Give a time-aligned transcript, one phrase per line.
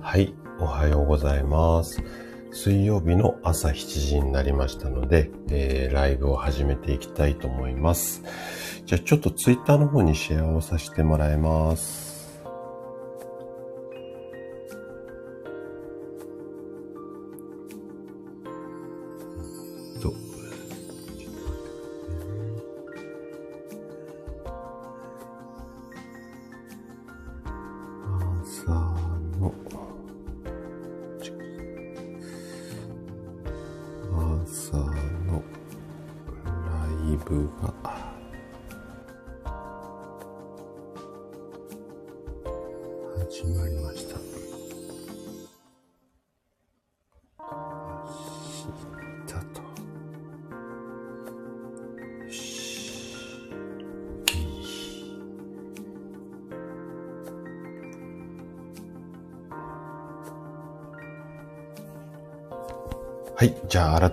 [0.00, 2.02] はい、おはようございます。
[2.52, 8.22] 水曜日の朝7時になりましたので、えー、ライブを始めていきたいと思います。
[8.86, 12.13] じゃあちょっとツイッターの方にシェアをさせてもらいます。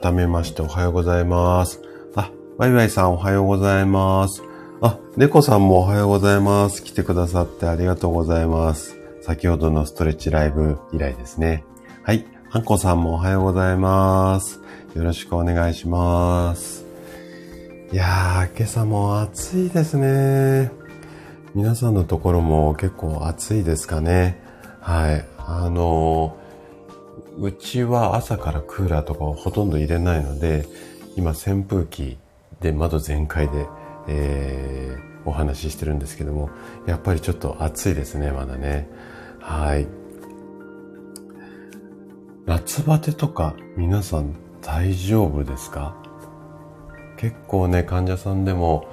[0.01, 1.79] 改めましておはようございます。
[2.15, 4.41] あ、ワイワイさんおはようございます。
[4.81, 6.83] あ、猫さんもおはようございます。
[6.83, 8.97] 来てくださってありがとうございます。
[9.21, 11.63] 先ほどのストレッチライブ以来ですね。
[12.01, 12.25] はい。
[12.49, 14.59] ハンコさんもおはようございます。
[14.95, 16.83] よろしくお願いします。
[17.91, 20.71] いやー、今朝も暑いですね。
[21.53, 24.41] 皆さんのところも結構暑いですかね。
[24.79, 25.23] はい。
[25.37, 26.40] あのー
[27.37, 30.65] うちは朝からクーラーとかをほとんど入れないので、
[31.15, 32.17] 今扇風機
[32.59, 33.67] で窓全開で、
[34.07, 36.49] えー、お話ししてるんですけども、
[36.85, 38.89] やっぱりちょっと暑いですね、まだね。
[39.39, 39.87] はい。
[42.45, 45.95] 夏バテとか皆さん大丈夫ですか？
[47.17, 48.87] 結構ね、患者さんでも、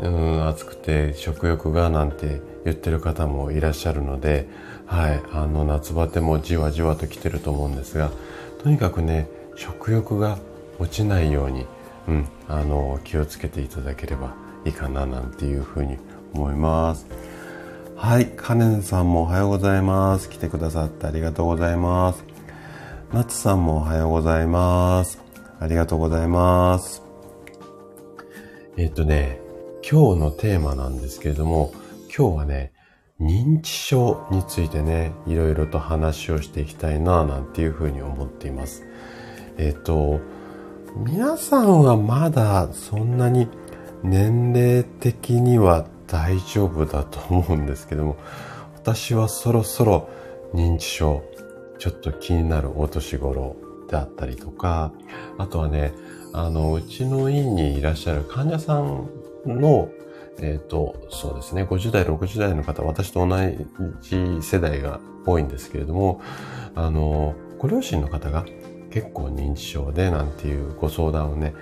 [0.00, 4.48] うん、暑くて食欲がなんて言ってる方もいらっしゃるので、
[4.86, 8.10] はい、あの夏バテもじわじわと来てると思うんですが、
[8.62, 10.38] とにかくね、食欲が
[10.78, 11.66] 落ちないように、
[12.08, 14.34] うん、あの、気をつけていただければ
[14.64, 15.96] いいかななんていうふうに
[16.34, 17.06] 思います。
[17.96, 20.28] はい、カネンさんもおはようございます。
[20.28, 22.24] 来てくださってありがとうございます。
[23.12, 25.20] ナツさんもおはようございます。
[25.60, 27.02] ありがとうございます。
[28.76, 29.40] えっ、とね、
[29.88, 31.72] 今日のテーマなんですけれども、
[32.14, 32.73] 今日はね、
[33.24, 38.84] 認知症についてね、いろいろと話をしていきたいな、なんていうふうに思っています。
[39.56, 40.20] えっ、と、
[40.94, 43.48] 皆さんはまだそんなに
[44.02, 48.16] 年齢的には大丈夫だと思うんですけども、
[48.74, 50.10] 私はそろそろ
[50.52, 51.24] 認知症、
[51.78, 53.56] ちょっと気になるお年頃
[53.88, 54.92] であったりとか、
[55.38, 55.94] あとはね、
[56.34, 59.08] あの、うちの院にいらっしゃる患者さん
[59.46, 59.88] の
[60.40, 63.36] えっ、ー、と、そうですね、50代、60代の方、私と同
[64.00, 66.20] じ世代が多いんですけれども、
[66.74, 68.44] あの、ご両親の方が
[68.90, 71.54] 結構認知症でなんていうご相談をね、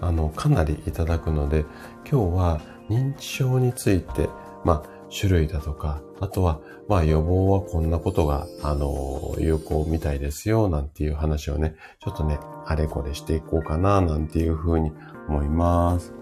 [0.00, 1.64] あの、かなりいただくので、
[2.10, 4.28] 今日は認知症について、
[4.64, 14.92] まあ、種類だとか、あとは、まあ予防はこんなことが、あの、有効みたいですよ、なんていう話をね、ちょっとね、あれこれしていこうかな、なんていうふうに
[15.28, 16.19] 思います。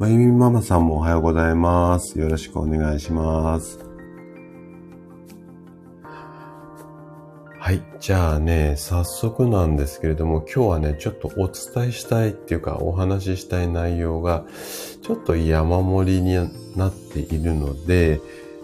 [0.00, 2.18] まゆみママさんもおはようございます。
[2.18, 3.80] よろしくお願いします。
[7.58, 7.82] はい。
[8.00, 14.46] じゃあね、早速なんですけれども、今日はね、ちょっとお伝えしたいっていうか、お話ししたい内容が、
[15.02, 16.32] ちょっと山盛りに
[16.76, 18.22] なっているので、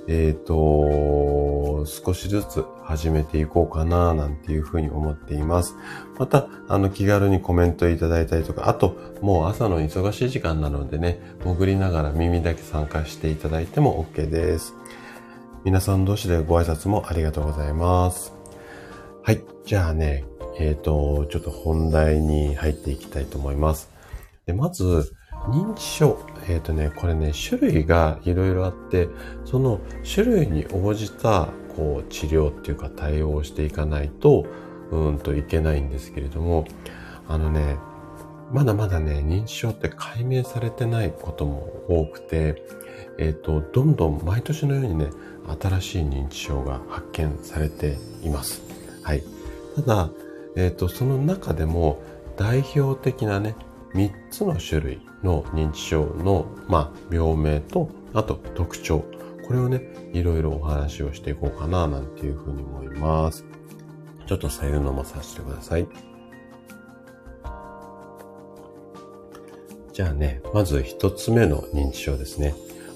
[0.09, 5.75] えっ、ー、と、少しずつ始めていこうかな、なんていうふうに思っています。
[6.19, 14.75] また、あの、気軽にコメントいただいたりとか、あと、もう朝の忙しい時間なのでね、潜りながら耳だけ参加していただいても OK です。
[15.65, 18.33] 皆さん同士でご挨拶もありがとうございます。
[19.25, 19.43] はい。
[19.65, 20.25] じゃあね、
[20.61, 23.91] えっ、ー、と、ちょっと本題に入っていきたいと思います。
[24.47, 25.12] でまず、
[25.49, 26.19] 認知症。
[26.49, 29.09] えっ、ー、とね、これね、種類がいろいろあって、
[29.45, 34.47] その種類に応じた、こう、治療っていうか対応していかないと、
[34.91, 36.66] うんといけないんですけれども、
[37.28, 37.77] あのね、
[38.53, 42.63] まだまだね、認知症って解明されてないことも多くて、
[43.19, 45.10] えっ、ー、と、どんどん毎年のようにね、
[45.60, 48.63] 新しい認知症が発見されています。
[49.03, 49.22] はい。
[49.75, 50.10] ただ、
[50.54, 52.01] えっ、ー、と、その中でも
[52.37, 53.57] 代表的なね、
[53.95, 59.04] 3つの種類の認知症の、まあ、病名と、あと特徴。
[59.47, 59.83] これをね、
[60.13, 63.45] いろいろお話をしていこうかな、なんていうふうに思います。
[64.27, 65.86] ちょっと左右飲まさせてください。
[69.92, 72.54] じゃあね、まず一つ目の認知症ですね。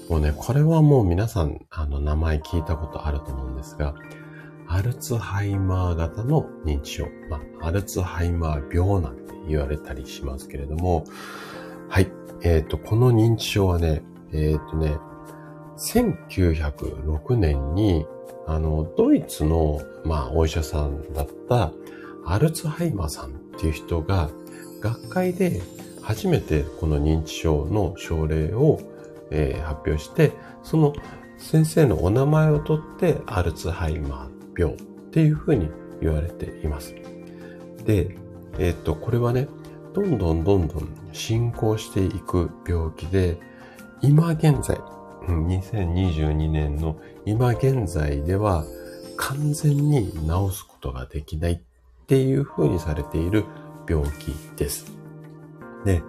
[0.09, 3.95] もうね、これはもう皆さん、あの、名前聞いたことあると思うんですが、
[4.67, 7.07] アルツハイマー型の認知症。
[7.29, 11.05] まあ、アルツハイマー病なんて言われたりしますけれども、
[11.91, 12.09] はい。
[12.41, 14.01] えっ、ー、と、この認知症はね、
[14.31, 14.97] えっ、ー、とね、
[15.77, 18.05] 1906年に、
[18.47, 21.73] あの、ドイツの、まあ、お医者さんだった
[22.25, 24.29] アルツハイマーさんっていう人が、
[24.79, 25.61] 学会で
[26.01, 28.79] 初めてこの認知症の症例を、
[29.29, 30.31] えー、発表して、
[30.63, 30.93] その
[31.37, 35.69] 先生のお名前を取ってアルツハイマー病っていうふうに
[36.01, 36.95] 言われています。
[37.83, 38.15] で、
[38.59, 39.49] えっ、と、これはね、
[39.93, 43.37] どんどんどんどん進行していく病気で、
[44.01, 44.77] 今現在、
[45.27, 48.65] 2022年の今現在では
[49.17, 51.59] 完全に治すことができないっ
[52.07, 53.45] ていうふうにされている
[53.87, 54.91] 病気です。
[55.85, 56.01] で、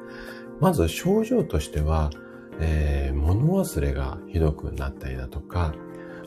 [0.61, 2.11] まず症状としては、
[2.61, 5.75] えー、物忘れがひどくなったりだとか、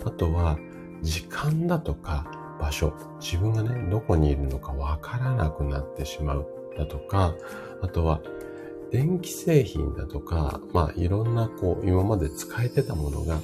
[0.04, 0.58] あとは
[1.02, 2.28] 時間だとか
[2.60, 7.36] 場所、自分がね、どこにいるのかわからなくなってしまうだとか、
[7.82, 8.22] あとは
[8.92, 13.40] 電気製品だとか、まあいろんなこう今まで使えてたものが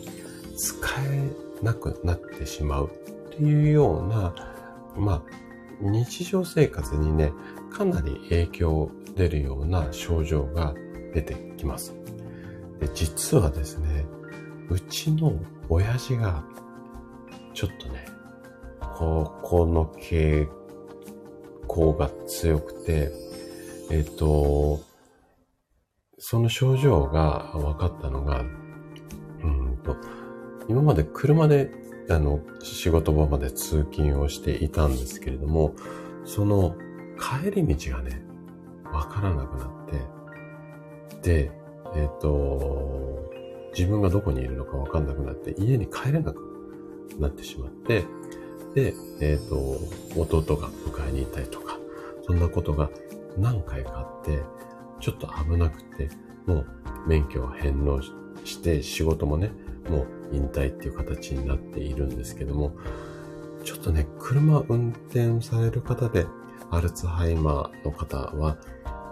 [0.58, 0.78] 使
[1.10, 2.92] えなくなってしまう
[3.28, 4.34] っていうような、
[4.96, 5.22] まあ
[5.82, 7.32] 日常生活にね、
[7.72, 10.74] かなり影響出るような症状が
[11.14, 11.96] 出てきます。
[12.80, 14.06] で実はですね、
[14.70, 15.34] うちの
[15.70, 16.44] 親父が、
[17.54, 18.06] ちょっとね、
[18.80, 20.48] ここの傾
[21.72, 23.12] 向が強くて、
[23.90, 24.82] えっ、と、
[26.18, 29.96] その症状が分かったのが、うんと、
[30.68, 31.72] 今まで車で、
[32.10, 35.74] あの、仕事場まで通勤をしていたんですけれども、
[36.26, 36.76] その
[37.18, 38.22] 帰り道がね、
[38.92, 41.52] わからなくなって、で、
[41.96, 43.32] えっ、と、
[43.78, 48.04] 自分がどこにいるのかわかんなくなって、家に帰れなくなってしまって、
[48.76, 49.80] で、えっ、ー、と、
[50.20, 51.78] 弟が迎えに行ったりとか、
[52.26, 52.90] そんなことが
[53.38, 54.40] 何回かあって、
[55.00, 56.10] ちょっと危なくて、
[56.46, 56.66] もう
[57.08, 58.02] 免許を返納
[58.44, 59.52] して、仕事もね、
[59.90, 62.74] もう引退っていう形になっているんですけども、
[63.64, 66.26] ちょっとね、車運転される方で、
[66.70, 68.58] アルツハイマーの方は、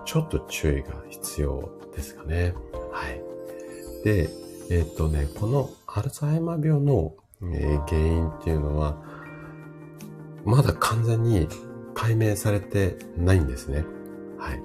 [0.06, 2.54] ちょっと注意が必要ですかね。
[2.92, 3.22] はい。
[4.04, 4.30] で、
[4.72, 7.14] えっ、とね、このアルツハイマー病の、
[7.44, 8.98] えー、原因っていうのは、
[10.50, 11.48] まだ完全に
[11.94, 13.86] 解明されてないんですね。
[14.40, 14.62] はい。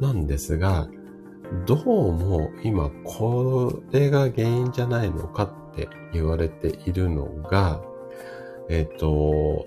[0.00, 0.88] なんですが、
[1.66, 5.42] どうも今これが原因じゃないのか
[5.72, 7.82] って言われているのが、
[8.68, 9.66] えっ、と、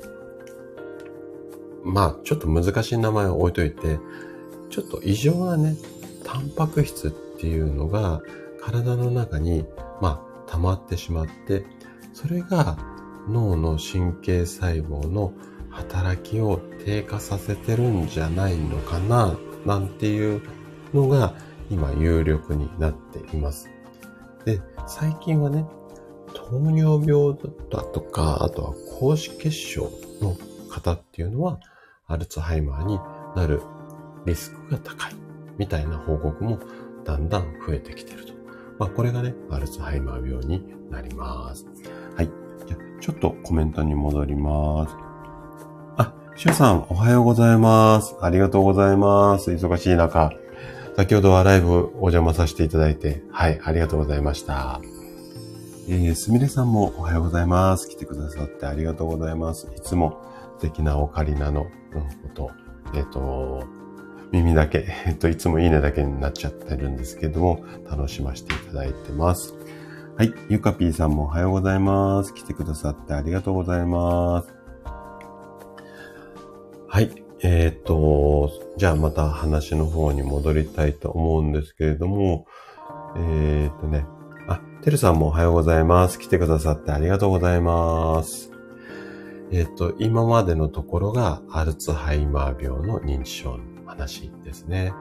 [1.83, 3.99] まあ、ちょっと難しい名前を置いといて、
[4.69, 5.75] ちょっと異常なね、
[6.23, 8.21] タンパク質っていうのが
[8.61, 9.65] 体の中に、
[9.99, 11.65] まあ、溜まってしまって、
[12.13, 12.77] それが
[13.27, 15.33] 脳の神経細胞の
[15.69, 20.41] 働きを低下させてるんじゃないのかな、なんていう
[20.93, 21.33] のが
[21.69, 23.69] 今有力になっています。
[24.45, 25.65] で、最近はね、
[26.33, 27.37] 糖尿病
[27.69, 29.89] だとか、あとは高脂血症
[30.21, 30.35] の
[30.69, 31.59] 方っていうのは、
[32.07, 32.99] アルツハイマーに
[33.35, 33.61] なる
[34.25, 35.15] リスクが高い
[35.57, 36.59] みたいな報告も
[37.05, 38.33] だんだん増えてきてると。
[38.79, 41.65] まあ、これがね、アルツハイマー病になります。
[42.15, 42.40] はい。
[43.01, 44.95] ちょっとコメントに戻ります。
[45.97, 48.15] あ、シュさん、おはようございます。
[48.21, 49.49] ありがとうございます。
[49.49, 50.31] 忙しい中。
[50.95, 54.79] 先ほどはライブお邪魔させていただいて、はい、ありがとうございました。
[55.89, 57.89] えー、すみれさんもおはようございます。
[57.89, 59.67] 来てくださってありがとうございます。
[59.75, 60.21] いつも
[60.59, 61.65] 素敵なオカリナの
[62.23, 62.51] 音、
[62.93, 63.63] えっ、ー、と、
[64.31, 69.55] 耳だけ、えっ、ー、と、いつもいいねだけになっちゃってるんですけども、楽しませていただいてます。
[70.21, 70.35] はい。
[70.49, 72.35] ゆかぴーさんもおはようございます。
[72.35, 74.53] 来てくださってありがとうございます。
[76.87, 77.23] はい。
[77.39, 82.45] えっ、と、じゃあまた話の方に戻りたいと思うんですけれども、
[83.17, 84.05] えっ、とね、
[84.47, 86.19] あ、てるさんもおはようございます。
[86.19, 88.51] 来てくださってありがとうございます。
[89.51, 94.93] えっ、と、今までのところがアルツハイマー病の認知症の話ですね。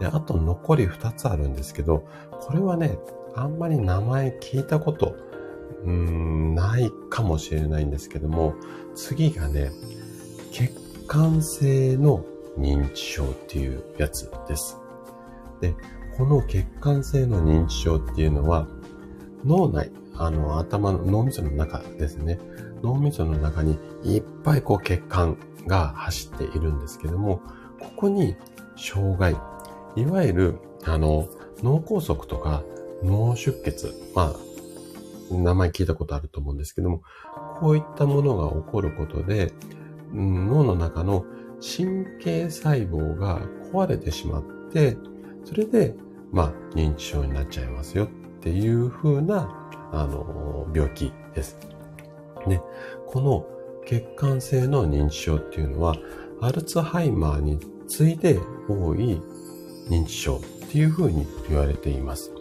[0.00, 2.08] で、あと残り2つあるんですけど、
[2.40, 2.96] これはね、
[3.36, 5.16] あんまり名前聞いたこと、
[5.84, 8.54] うん、ないかもしれないんですけども、
[8.94, 9.70] 次がね、
[10.52, 10.72] 血
[11.06, 12.24] 管性の
[12.58, 14.78] 認知症っていうやつです。
[15.60, 15.74] で、
[16.16, 18.68] この血管性の認知症っていうのは、
[19.44, 22.38] 脳内、あの、頭の脳みその中ですね。
[22.82, 25.36] 脳みその中にいっぱいこう血管
[25.66, 27.42] が走っているんですけども、
[27.80, 28.36] ここに
[28.76, 29.36] 障害、
[29.96, 31.28] いわゆる、あの、
[31.62, 32.62] 脳梗塞とか
[33.04, 37.02] 脳出血、まあ、名前聞いたことあると思うんですけども、
[37.60, 39.52] こういったものが起こることで、
[40.12, 41.24] うん、脳の中の
[41.60, 43.40] 神経細胞が
[43.72, 44.42] 壊れてしまっ
[44.72, 44.96] て、
[45.44, 45.94] それで、
[46.32, 48.08] まあ、認知症になっちゃいますよっ
[48.40, 51.58] ていう風な、あの、病気です。
[52.46, 52.60] ね、
[53.06, 53.46] この
[53.86, 55.96] 血管性の認知症っていうのは、
[56.40, 59.20] アルツハイマーに次いで多い
[59.88, 62.33] 認知症っていう風に言われています。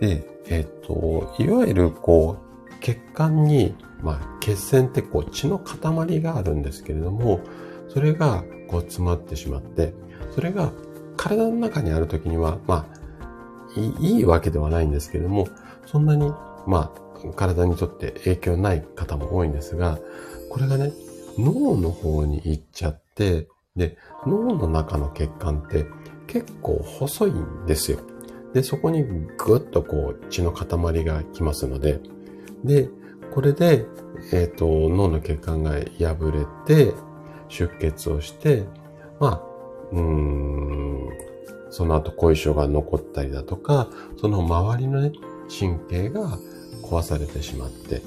[0.00, 7.40] で、えっ、と、いわゆるこう、血管に、まあ、血栓ってこう血の塊があるんですけれども、
[7.88, 9.92] それがこう詰まってしまって、
[10.34, 10.72] それが
[11.16, 12.98] 体の中にある時には、まあ、
[14.00, 15.48] いいわけではないんですけれども、
[15.86, 16.30] そんなに、
[16.66, 19.98] まあ、体にとって影響ない方も多いんですが、
[20.50, 20.92] これがね、
[21.36, 25.86] 脳の方に行っちゃって、で、脳の中の血管って
[26.26, 27.98] 結構細いんですよ。
[28.54, 32.00] で、そこにぐっとこう血の塊が来ますので、
[32.64, 32.88] で、
[33.32, 33.86] これで、
[34.32, 36.94] えっ、ー、と、脳の血管が破れて、
[37.48, 38.64] 出血をして、
[39.20, 39.48] まあ、
[39.92, 41.08] うん、
[41.70, 43.88] その後後遺症が残ったりだとか、
[44.20, 45.12] その周りのね、
[45.48, 46.38] 神経が
[46.82, 48.02] 壊されてしまって、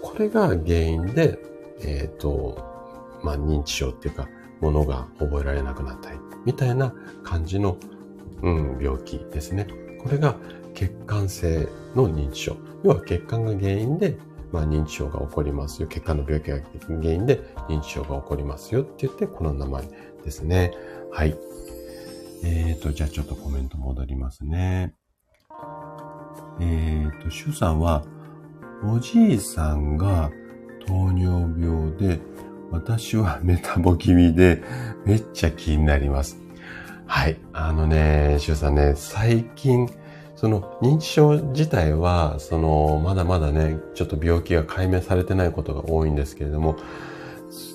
[0.00, 1.38] これが原因で、
[1.80, 2.58] えっ、ー、と、
[3.22, 4.28] まあ、認知症っていうか、
[4.60, 7.76] ものが覚えられなくなったり、みたいな感じの、
[8.42, 9.66] うん、病気ですね。
[10.02, 10.36] これが
[10.74, 12.56] 血管性の認知症。
[12.82, 14.18] 要は血管が原因で、
[14.50, 15.88] まあ、認知症が起こりますよ。
[15.88, 19.84] 血管の病気が原因で認知症が起こりますよって言って、この名前
[20.24, 20.72] ですね。
[21.10, 21.36] はい。
[22.44, 24.94] えーと、じゃあちょっとコメント戻りますね。
[26.60, 28.04] えーと、シュさんは、
[28.84, 30.30] おじいさんが
[30.86, 32.20] 糖尿病で、
[32.72, 34.62] 私はメタボ気味で、
[35.04, 36.36] めっちゃ気になります。
[37.14, 37.36] はい。
[37.52, 39.86] あのね、シュさんね、最近、
[40.34, 46.74] その認知症自体は、その、まだまだね、ちょっと病気が解明されてないことが多いんですけれども、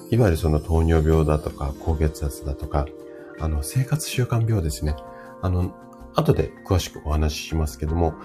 [0.10, 2.88] いわゆるその糖尿病だとか、高血圧だとか、
[3.39, 4.96] あの、生活習慣病ですね。
[5.44, 5.72] あの、
[6.15, 8.15] 後で詳しくお話ししますけども、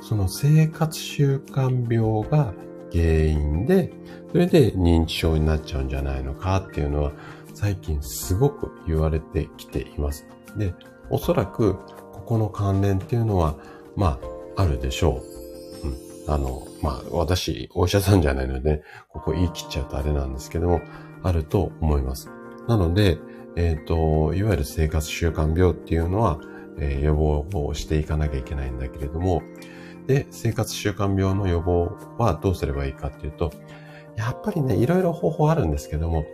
[0.00, 2.54] その生活習慣病が
[2.90, 3.92] 原因で、
[4.32, 7.12] それで認知症になっちゃうんじゃないのかっていうのは、
[7.52, 10.26] 最近すごく言われてきています。
[10.56, 10.74] で、
[11.10, 11.74] おそらく、
[12.12, 13.56] ここの関連っていうのは、
[13.96, 14.18] ま
[14.56, 15.22] あ、あるでしょ
[15.82, 15.88] う。
[15.88, 16.34] うん。
[16.34, 20.80] あの、まあ、私、お医者さんじゃないので、ここ言い切っちゃうとあれなんですけども、
[21.22, 22.30] あると思います。
[22.68, 23.18] なので、
[23.56, 26.40] えっ、ー、と、いわゆる生活習慣病っていうのは、
[26.78, 29.42] えー、予防をしていかなきゃいけないんだけれども、
[30.06, 33.52] で、生活習慣病の予防はどうすればいいかっていうと、
[34.16, 36.24] やっぱりね、いろいろ方法あるんですけども、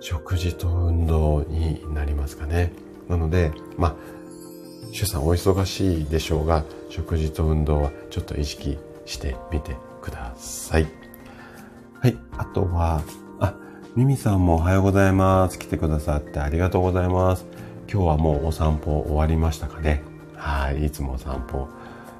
[0.00, 2.72] 食事と運動になりますかね。
[3.08, 3.94] なので、まあ、
[4.92, 10.86] 主さんお忙しいでしょうが、食事と運動はちょっと意識してみてください。
[12.00, 12.16] はい。
[12.36, 13.02] あとは、
[13.40, 13.54] あ、
[13.96, 15.58] ミミさんもおはようございます。
[15.58, 17.44] 来てくださってありがとうございます。
[17.90, 20.02] 今日はもうお散歩終わりましたかね。
[20.36, 20.86] はい。
[20.86, 21.68] いつもお散歩、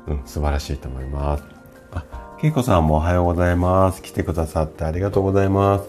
[0.06, 1.44] うん、素晴らしいと思います。
[1.92, 2.04] あ、
[2.40, 4.02] ケイコさんもおはようございます。
[4.02, 5.84] 来てくださってありがとうございます。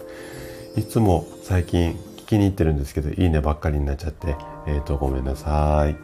[0.76, 1.98] いつも最近
[2.30, 4.36] 聞きに行ってるんですけど、いいねばっかりになっちゃって、
[4.68, 5.96] えっ、ー、と、ごめんなさい。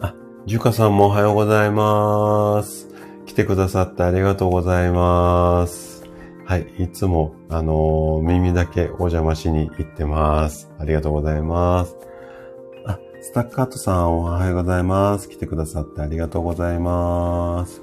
[0.00, 0.14] あ、
[0.46, 2.88] ジュカさんもおはようございます。
[3.26, 6.04] 来てくださってありがとうございます。
[6.46, 10.70] はい、いつも、あのー、耳だけお邪魔しに行ってます。
[10.78, 11.94] ありがとうございます。
[12.86, 15.28] あ、スタッカートさんおはようございます。
[15.28, 17.82] 来てくださってありがとうございます。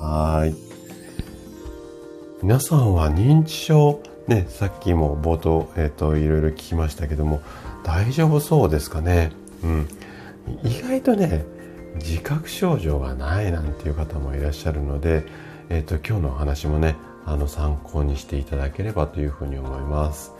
[0.00, 0.56] はい。
[2.42, 7.42] 皆さんは認知症、ね、さっきも冒頭、え、ー、と、いろいろ聞きましたけども、
[7.82, 9.32] 大丈夫そうですかね？
[9.64, 9.88] うん。
[10.62, 11.44] 意外とね、
[11.96, 15.24] 自覚症状がないなんていう方もいらっしゃるので、
[15.68, 20.32] え、ー、と、今日のお話もね、あの、参考にしていただければというふうに思います。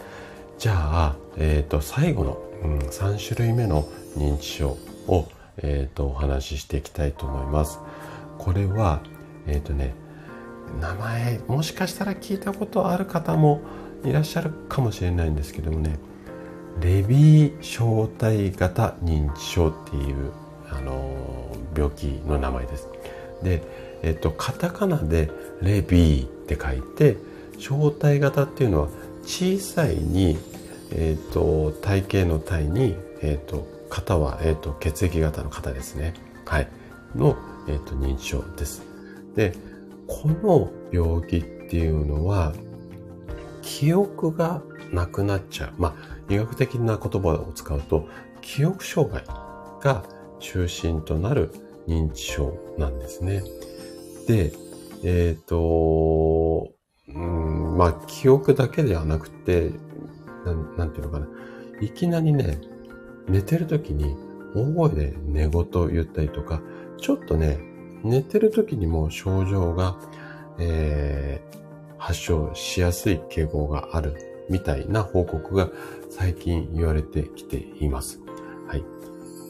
[0.58, 4.76] じゃあ、え、ー、と、最後の、うん、3種類目の認知症
[5.08, 5.26] を、
[5.58, 7.80] え、ー、と、お話ししていきたいと思います。
[8.38, 9.00] これは、
[9.46, 9.94] えっ、とね、
[10.80, 13.60] 名前、もしかしたら聞いたことある方も
[14.04, 15.98] いらっしゃるかもしれないんですけどもね、
[16.80, 20.32] レビー小体型認知症っていう、
[20.70, 22.88] あの病気の名前です。
[23.42, 23.62] で、
[24.02, 27.16] えっと、カタカナでレビーって書いて、
[27.58, 28.88] 小体型っていうのは
[29.24, 30.38] 小さいに、
[30.90, 36.14] えっと、体型の体に、えっと、型は、えっと、血液型の型ですね。
[36.44, 36.68] はい。
[37.14, 37.36] の、
[37.68, 38.82] えっと、認知症です。
[39.36, 39.54] で、
[40.12, 42.52] この病気っていうのは、
[43.62, 45.72] 記憶がなくなっちゃう。
[45.78, 48.08] まあ、医学的な言葉を使うと、
[48.42, 49.24] 記憶障害
[49.80, 50.04] が
[50.38, 51.50] 中心となる
[51.88, 53.42] 認知症なんですね。
[54.28, 54.52] で、
[55.02, 56.72] えっ、と、
[57.08, 59.70] うん、まあ、記憶だけではなくて、
[60.44, 61.28] な、なんていうのかな。
[61.80, 62.60] いきなりね、
[63.28, 64.14] 寝てる時に
[64.54, 66.60] 大声で寝言を言ったりとか、
[66.98, 67.71] ちょっとね、
[68.04, 69.96] 寝てる時にも症状が、
[70.58, 75.70] えー、発症しやすい傾向があるみたいな報告が
[76.10, 78.20] 最近言われてきています。
[78.66, 78.84] はい。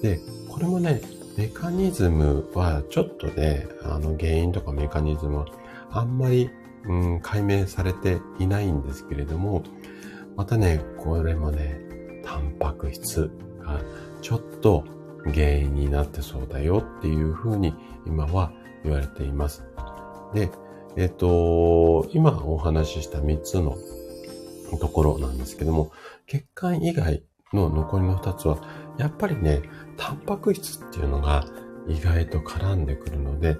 [0.02, 1.00] で、これもね、
[1.36, 5.46] メカニズムはちょっとね、あの原因とかメカニズムは
[5.90, 6.50] あんまり、
[6.84, 9.62] うん、解明されていないんですけれども、
[10.36, 11.80] またね、これもね、
[12.24, 13.30] タンパク質
[13.60, 13.80] が
[14.20, 14.84] ちょっと
[15.26, 17.74] 原因になってそうだよっていうふうに
[18.06, 18.52] 今は
[18.84, 19.64] 言われています。
[20.34, 20.50] で、
[20.96, 23.76] えっ、と、今お話しした3つの
[24.78, 25.92] ところなんですけども、
[26.26, 28.58] 血管以外の残りの2つは、
[28.98, 29.62] やっぱりね、
[29.96, 31.44] タンパク質っていうのが
[31.88, 33.56] 意外と絡んでくるので、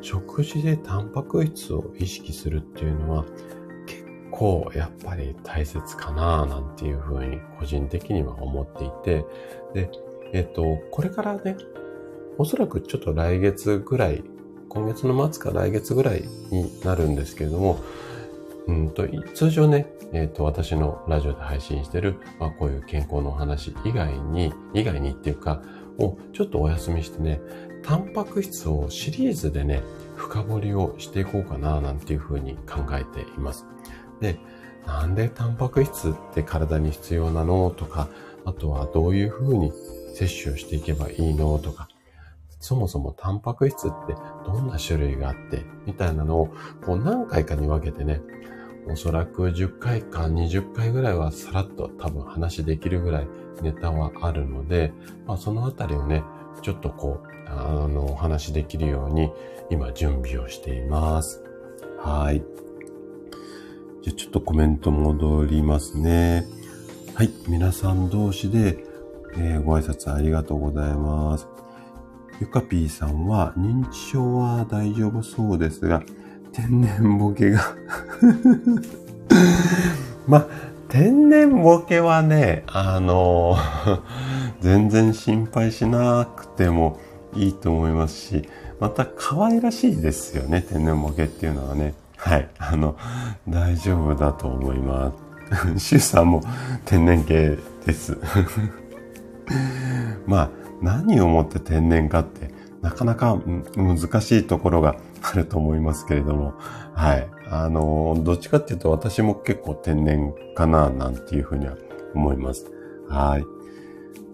[0.00, 3.24] 食事でタンパク質を意識するっていうのは、
[3.86, 9.24] 結構やっぱり大切かななんていうふうに個人的には思っていて、
[9.74, 9.90] で、
[10.32, 11.56] えっ、と、これからね、
[12.38, 14.22] おそらくちょっと来月ぐらい
[14.68, 17.78] 今月の末か来月ぐらいになるんですけれども、
[18.66, 25.62] うんと通常ね、えっ、と、私のラジオで配信してる、まあ、こういう健康のお話以外に、以外にっていうか、
[25.98, 27.40] をちょっとお休みしてね、
[27.82, 29.82] タンパク質をシリーズでね、
[30.16, 33.64] 深掘りをしていこうかな、なんていうふうに考えています。
[34.20, 34.38] で、
[34.86, 37.70] なんでタンパク質って体に必要なの？
[37.70, 38.08] とか、
[38.44, 39.72] あとはどういうふうに
[40.16, 41.88] 摂取をしていけばいいのとか、
[42.58, 44.14] そもそもタンパク質って
[44.46, 46.48] どんな種類があって、みたいなのを
[46.84, 48.22] こう何回かに分けてね、
[48.88, 53.28] おそらく10回か20回ぐらいはさらっと多分話できるぐらい
[53.60, 54.94] ネタはあるので、
[55.26, 56.22] まあそのあたりをね、
[56.62, 59.30] ちょっとこう、あの、お話できるように
[59.68, 61.44] 今準備をしています。
[61.98, 62.42] はい。
[64.02, 66.46] じゃちょっとコメント戻りますね。
[67.14, 67.30] はい。
[67.48, 68.85] 皆さん同士で、
[69.38, 71.46] えー、ご挨拶ありがとうございます。
[72.40, 76.02] ゆかぴーさんは認知症は大丈夫そうですが、
[76.52, 77.76] 天然ボケが
[80.26, 80.46] まあ、
[80.88, 83.56] 天然ボケはね、あの
[84.60, 86.98] 全然心配しなくても
[87.34, 88.48] いいと思いますし、
[88.80, 91.94] また可愛らしいですよね、天然ボケっていうのはね。
[92.16, 92.48] はい。
[92.58, 92.96] あの、
[93.48, 95.12] 大丈夫だと思いま
[95.76, 95.78] す。
[95.78, 96.42] シュさんも
[96.84, 98.18] 天然系です。
[100.26, 102.50] まあ、何をもって天然かって
[102.82, 103.38] なかなか
[103.76, 106.54] 難しいところがあると思いますけれども、
[106.94, 107.28] はい。
[107.48, 111.76] あの、どっちかっていうと私も結構天然かななんていうふうには
[112.14, 112.66] 思います。
[113.08, 113.44] はい。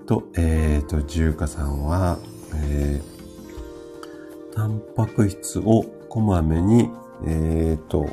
[0.07, 2.19] と、えっ、ー、と、重華さんは、
[2.55, 6.91] えー、タンパク質をこまめに、
[7.27, 8.07] えっ、ー、と、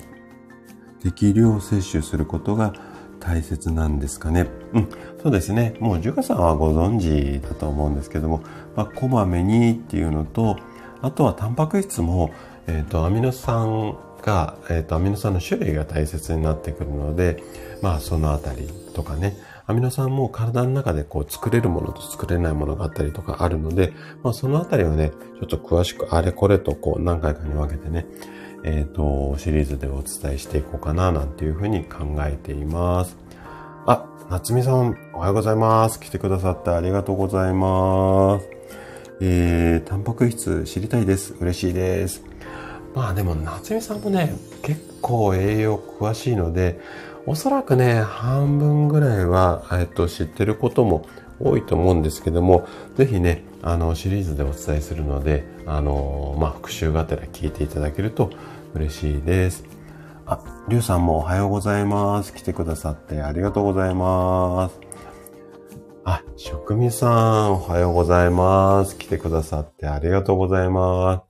[1.01, 2.73] 適量摂取することが
[3.19, 4.47] 大切なんですかね。
[4.73, 4.89] うん、
[5.21, 5.75] そうですね。
[5.79, 8.41] もう、ジュカさんはご存知だと思うんですけども、
[8.75, 10.58] まあ、こまめにっていうのと、
[11.01, 12.32] あとはタンパク質も、
[12.67, 17.43] えっ、ー、と、アミノ酸が、えっ、ー、と、アミノ酸の種類が大切になってくるので、
[17.82, 19.36] まあ、そのあたりとかね、
[19.69, 28.08] アミノ酸も体の中でこう作れるものと作れないものがあったりとかあるので、まあ、そのあたりをね、ちょっと詳しくあれこれとこう何回かに分けてね、
[28.63, 33.17] えっ、ー、と、シリーズでお伝えしていこうかな、なんていうふうに考えています。
[34.29, 35.99] 夏美さん、おはようございます。
[35.99, 38.47] 来てくださってありがとうございます。
[39.21, 41.33] えー、タンパク質知りたいです。
[41.39, 42.23] 嬉しいです。
[42.93, 46.79] まあでも、夏美さんもね、結構栄養詳しいので、
[47.25, 51.07] おそらくね、半分ぐらいは、えっと、知ってることも
[51.39, 58.29] 多いと思うんですけども、ぜひね、あの、シリーズでお伝えするので、あの、まあ、復習がてら聞いていただけると
[58.75, 59.78] 嬉しいです。
[60.69, 62.32] りゅうさんもおはようございます。
[62.32, 64.79] 来てくださってありがとうございます。
[66.05, 67.08] あ、職味さ
[67.45, 68.95] ん、おはようございます。
[68.95, 71.23] 来てくださってありがとうございま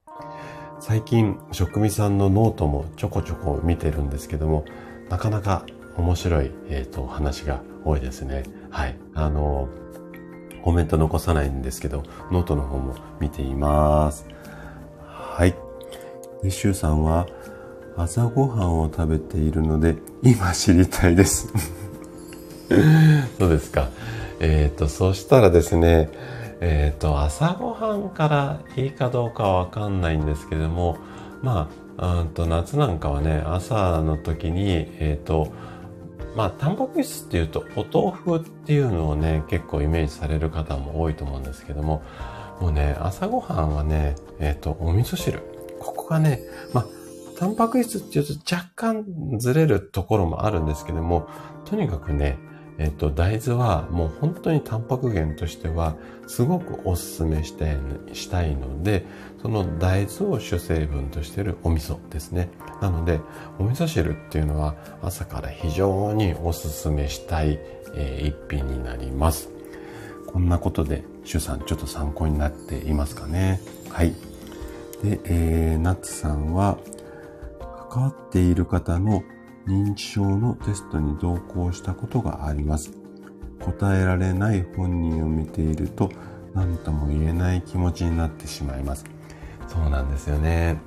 [0.82, 0.86] す。
[0.88, 4.66] 最近、職味さんのノートもちょこちょこ見てるんですけども、
[5.10, 8.44] なかなか面白い、えっ、ー、と、話が多いですね。
[8.70, 9.00] はい。
[9.14, 9.70] あの、
[10.66, 14.28] コメント残さないんですけど、ノートの方も見ています。
[15.06, 15.56] はい。
[16.44, 17.26] で、シュウさんは、
[18.02, 21.52] 朝ごはんを食べているので、今知りたいです。
[23.38, 23.90] そうですか。
[24.40, 26.10] えっ、ー、と、そしたらですね、
[26.62, 30.96] えっ、ー、と、朝ごはんからいいかどうかはわかんないんですけども、
[31.42, 35.50] まあ、と夏なんかはね、朝の時に、えっ、ー、と、
[36.38, 42.02] まあ、タンパク質っていうと、お豆腐っていうのをね、結構イメージされる方も多いと思うんですけども、
[42.62, 45.42] もうね、朝ごはんはね、えっ、と、お味噌汁。
[45.82, 46.42] ここがね、
[46.74, 46.86] まあ、
[47.40, 49.06] タンパク質っていうと若干
[49.40, 51.30] ずれるところもあるんですけども、
[51.64, 52.38] とにかくね、
[52.78, 55.96] えっと、大豆はもう本当にタンパク源としては
[56.28, 57.78] すごくおすすめしたい
[58.12, 59.06] したいので、
[59.42, 62.50] その大豆を主成分としているお味噌ですね。
[62.82, 63.22] なので、
[63.58, 67.58] お味噌汁っていうのは朝から非常におすすめしたい、
[67.96, 69.48] えー、一品になります。
[70.28, 73.62] こんなことで、シュさんちょっと参考になっていますかね。
[73.88, 74.14] はい。
[75.04, 76.78] で、えー、ナッツさんは、
[77.90, 79.24] 関わっている方の
[79.68, 82.92] 認知症のテストに同行したことがあります。
[83.64, 86.10] 答えられない本人を見ていると
[86.54, 89.06] 何とも言えない気持ちになってしまいます。
[89.68, 90.80] そうなんですよね。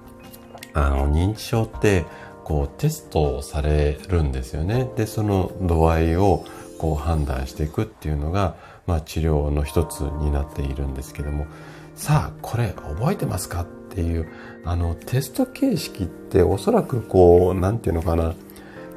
[0.74, 2.06] あの、認知症って、
[2.44, 4.90] こう、テストをされるんですよね。
[4.96, 6.44] で、その度合いを、
[6.78, 11.46] こう、判断していくっていうのが、まあ、治療の一つになっているんですけども、
[11.94, 13.66] さあ、これ覚えてますか？
[13.92, 14.26] っていう、
[14.64, 18.34] あの、テスト形式っておそらくこう、なんていうのかな、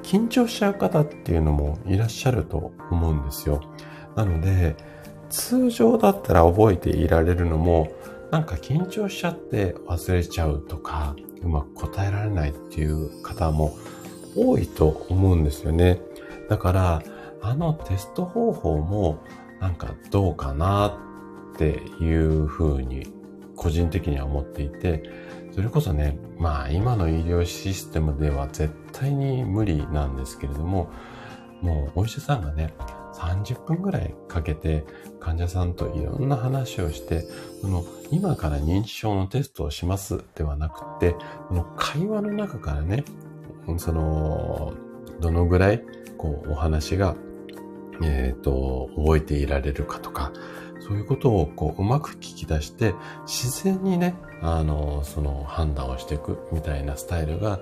[0.04, 3.62] 緊張しちゃう方っていうのもいらっしゃると思うんですよ。
[4.16, 4.76] なので、
[5.30, 7.92] 通常だったら覚えていられるのも、
[8.32, 13.78] なんか緊張しちゃって忘れちゃうとか、うまく答えられないっていう方も
[14.36, 16.00] 多いと思うんですよね。
[16.50, 17.04] だから、
[17.42, 19.20] あのテスト方法も
[19.60, 20.98] なんかどうかな
[21.54, 23.14] っていうふうに
[23.56, 25.04] 個人的には思っていて、
[25.52, 30.91] それこそね、まあ今の医療システムでは絶対に無理なんですけれども、
[31.62, 32.74] もうお医者さんがね、
[33.15, 34.86] 30分ぐらいかけて
[35.20, 37.26] 患者さんといろんな話をして、
[37.62, 41.15] その今から認知症のテストをしますではなくて、
[41.48, 43.06] この会話の中からね、
[43.78, 44.74] その、
[45.22, 45.82] どのぐらい
[46.18, 47.15] こうお話が、
[48.04, 50.34] えっ、ー、と、覚えていられるかとか、
[50.88, 52.93] そういうことをこう、うまく聞き出して、
[53.26, 57.60] 自然にね、あの、その判断をしていくみたいなスタイルが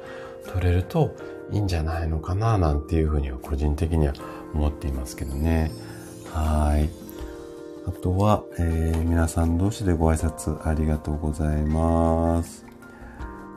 [0.51, 1.15] 取れると
[1.51, 4.13] いいんじゃないのかな、なんていうふうには個人的には
[4.53, 5.71] 思っていますけどね。
[6.33, 6.89] はい。
[7.87, 12.65] あとは、えー、皆さん同士でご挨拶ありがとうございます。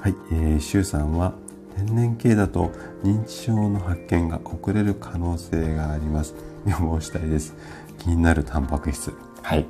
[0.01, 1.35] はい、えー、シュウさんは、
[1.75, 2.71] 天然系だと
[3.03, 6.35] 認知症の発見が遅れる可能性があります。
[6.67, 7.55] 予防したいです。
[7.99, 9.13] 気になるタンパク質。
[9.47, 9.67] はい。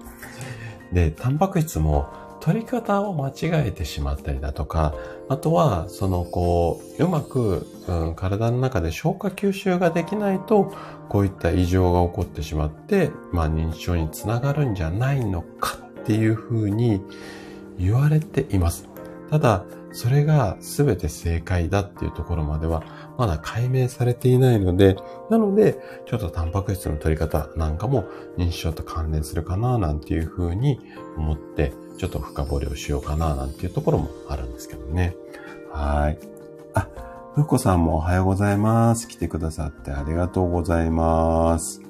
[0.90, 2.08] で、タンパク質も
[2.40, 4.94] 取り方を間違えてしまったりだとか、
[5.28, 10.72] あとは、その、こう、うまく、うん、体の中で消化吸収ができないと、
[11.10, 17.02] こういった異常が起こってしまって、まあ、認知症につながるんじゃないのかっていうふうに
[17.78, 18.88] 言われています。
[19.28, 22.82] ただ、それが全て正解だっていうところまでは
[23.18, 24.96] まだ解明されていないので、
[25.30, 28.04] なので、ちょっとタンパク質の取り方なんかも
[28.36, 30.80] 認知症と関連するかななんていうふうに
[31.16, 35.16] 思って、ちょっと深掘りをしようかななんていうところもあるんですけどね。
[35.72, 36.18] はい。
[36.74, 36.88] あ、
[37.34, 39.08] ふこさんもおはようございます。
[39.08, 41.80] 来てくださってありがとうございます。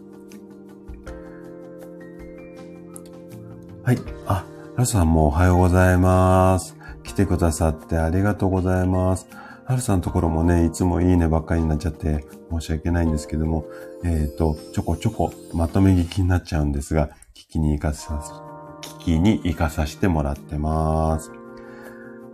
[3.83, 3.99] はい。
[4.27, 4.45] あ、
[4.77, 6.77] ラさんもおはようございます。
[7.05, 9.29] 来てくださってありがとうございます。
[9.67, 13.67] はるさんのところもね、いつもいいねばっかりになっちゃって申し訳ないんですけども、
[14.05, 18.23] えっ、ー、と、ちょこちょこまとめ聞きになっちゃうんですが、聞きに行かさ、
[18.81, 21.33] 聞きに行かさせてもらってます。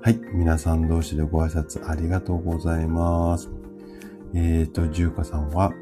[0.02, 0.20] はい。
[0.34, 3.48] 皆さん同士でご挨拶ありがとうございます。
[4.34, 5.72] えっ、ー、と、じゅうかさんは、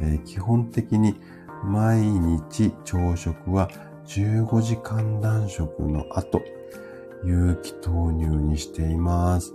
[0.00, 1.20] えー、基本的に
[1.64, 3.68] 毎日朝食は
[4.06, 6.40] 15時間断食の後、
[7.26, 9.52] 有機豆乳にしています。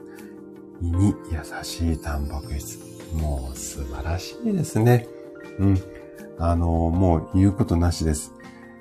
[0.81, 2.79] 胃に優しいタンパク質。
[3.13, 5.07] もう素晴らしいですね。
[5.59, 5.77] うん。
[6.37, 8.33] あの、もう言うことなしです。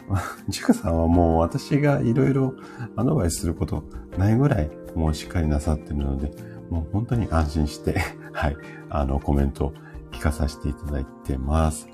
[0.48, 2.54] ジカさんはもう私がいろいろ
[2.96, 3.84] アドバイスすること
[4.16, 6.30] ないぐらいもうしっかりなさってるので、
[6.70, 8.00] もう本当に安心して
[8.32, 8.56] はい、
[8.90, 9.72] あの、コメントを
[10.12, 11.88] 聞かさせていただいてます。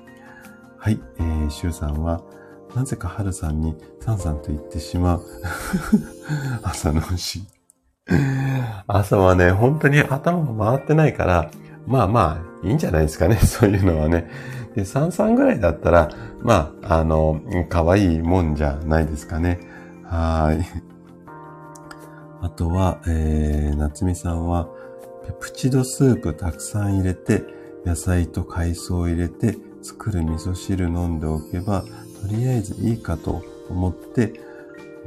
[0.77, 2.21] はい、えー、シュウさんは、
[2.75, 5.23] なぜかハルさんにサンさんと言ってしまう
[6.61, 7.43] 朝の牛。
[8.87, 11.51] 朝はね、本当に頭が回ってないから、
[11.87, 14.29] まあまあ、いいんじゃないですかね、 そういうのはね。
[14.75, 16.09] で、33ぐらいだったら、
[16.41, 19.59] まあ、あの、可愛いもんじゃないですかね。
[20.03, 20.65] はい。
[22.41, 24.67] あとは、えー、夏美さんは、
[25.25, 27.43] ペプチドスープたくさん入れて、
[27.85, 31.83] 野菜と海藻を入れて、作る味噌汁飲んでおけば、
[32.21, 34.33] とりあえずいいかと思って、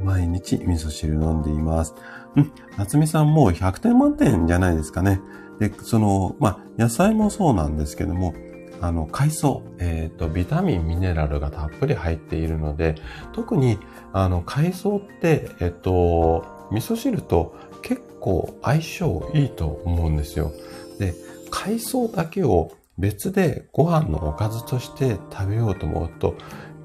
[0.03, 1.93] 毎日味噌汁飲んでいます。
[2.35, 5.21] うん、夏美さんもう100点満点じゃないですかね。
[5.59, 8.33] で、その、まあ、野菜もそうなんですけども、
[8.81, 12.95] あの、海藻、えっ、ー、と、ビタミン、ミネラルがたっぷり入っているので、
[13.33, 13.77] 特に、
[14.13, 20.51] あの、海藻って、えっ、ー、と、味噌汁と結構相性いいと思うんですよ。
[20.97, 21.13] で、
[21.51, 26.35] 海藻だけを別でご飯のおかずとして食べようと思うと、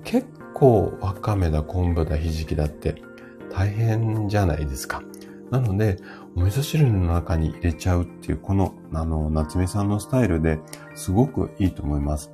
[0.04, 3.02] 結構わかめだ、昆布だ、ひじきだって
[3.52, 5.02] 大変じゃないですか。
[5.54, 5.98] なので、
[6.34, 10.58] お味噌汁の中に入れちゃうっていう、この、あの、夏目さんのスタイルで
[10.96, 12.32] すごくいいと思います。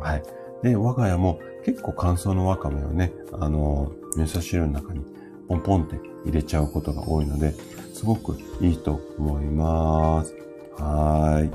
[0.00, 0.22] はい。
[0.64, 5.04] で、我が家も結構乾燥のわかめをね、あの、味噌汁の中に
[5.46, 7.54] ポンポンって入れちゃうことが多いので、
[7.94, 10.34] すごくいいと思います。
[10.76, 11.50] はい。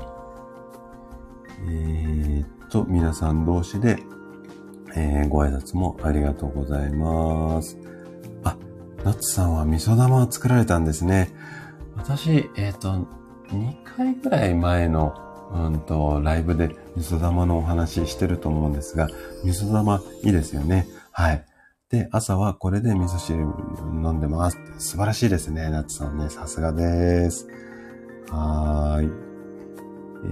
[1.68, 3.98] えー、っと、皆さん同士で、
[4.96, 7.76] えー、ご挨拶もありがとうございます。
[8.44, 8.56] あ、
[9.04, 11.30] ナツさんは味噌玉を作られたんですね。
[11.96, 13.06] 私、えっ、ー、と、
[13.48, 15.14] 2回ぐらい前の、
[15.52, 19.08] うんと、ライブで味噌玉のお話してると思うんですが、
[19.44, 20.86] 味噌玉いいですよね。
[21.10, 21.44] はい。
[21.90, 24.58] で、朝はこれで味噌汁飲んでます。
[24.78, 25.68] 素晴らしいですね。
[25.68, 26.30] ナツさんね。
[26.30, 27.46] さすがです。
[28.30, 29.32] はーい。
[30.24, 30.28] え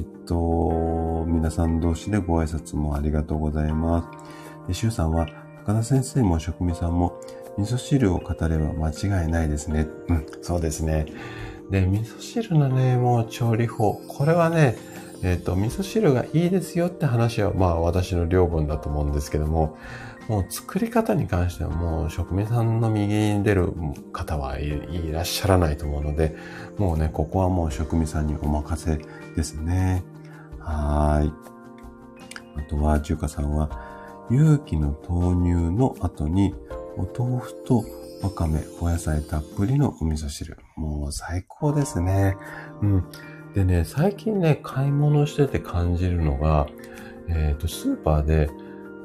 [0.00, 4.66] ー、っと、皆さん同士でご挨拶もありがとうございます。
[4.68, 5.26] で、シュウさんは、
[5.64, 7.18] 高田先生も職味さんも、
[7.60, 8.90] 味噌汁を語れば間
[9.22, 9.86] 違いないですね。
[10.08, 11.06] うん、そうですね。
[11.70, 14.00] で、味噌汁のね、もう調理法。
[14.08, 14.76] これはね、
[15.22, 19.76] えっ、ー、と、味噌汁がいいですよって話は、まあ私の領分だと思うんですけども、
[20.28, 23.72] もう作り方に関してはもう職人さんの右に出る
[24.12, 26.36] 方はいらっしゃらないと思うので、
[26.78, 28.98] もうね、ここはもう職人さんにお任せ
[29.36, 30.02] ですね。
[30.58, 31.32] はい。
[32.58, 33.70] あとは、中華さんは、
[34.30, 36.54] 勇気の豆乳の後に、
[37.00, 37.84] お豆腐と
[38.22, 40.58] わかめ、お野菜たっぷりのお味噌汁。
[40.76, 42.36] もう最高ですね。
[42.82, 43.04] うん。
[43.54, 46.66] でね、最近ね、買い物してて感じるのが、
[47.28, 48.50] えっ、ー、と、スーパーで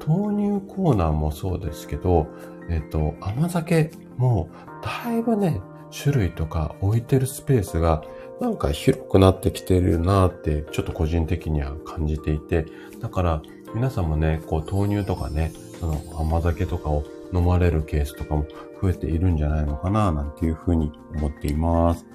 [0.06, 2.28] 豆乳コーナーもそうですけど、
[2.70, 4.50] えっ、ー、と、甘酒も
[4.84, 8.04] だいぶね、種類とか置いてるスペースが
[8.42, 12.66] なんか広くなってきてるなってちょっと個人的には感じていて、
[13.00, 13.42] だから
[13.74, 18.46] 皆さんもね、こう豆乳とかね、その甘酒とかを飲まれるケースとかも
[18.82, 22.06] 増えているんじゃないのかな、なんていうふうに思っています。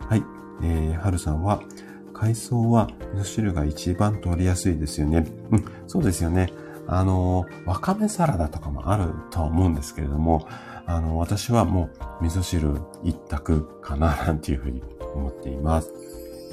[0.00, 0.22] はい。
[0.62, 1.60] えー、はるさんは、
[2.12, 5.24] 海藻は味噌汁が一番取りやすいですよね。
[5.50, 6.52] うん、そうですよね。
[6.88, 10.48] あの、わかめサラダとかもあるとは思うんですけれども、
[10.86, 11.90] あの、私はも
[12.20, 14.82] う味噌汁一択かな、なんていうふうに
[15.14, 15.92] 思っています。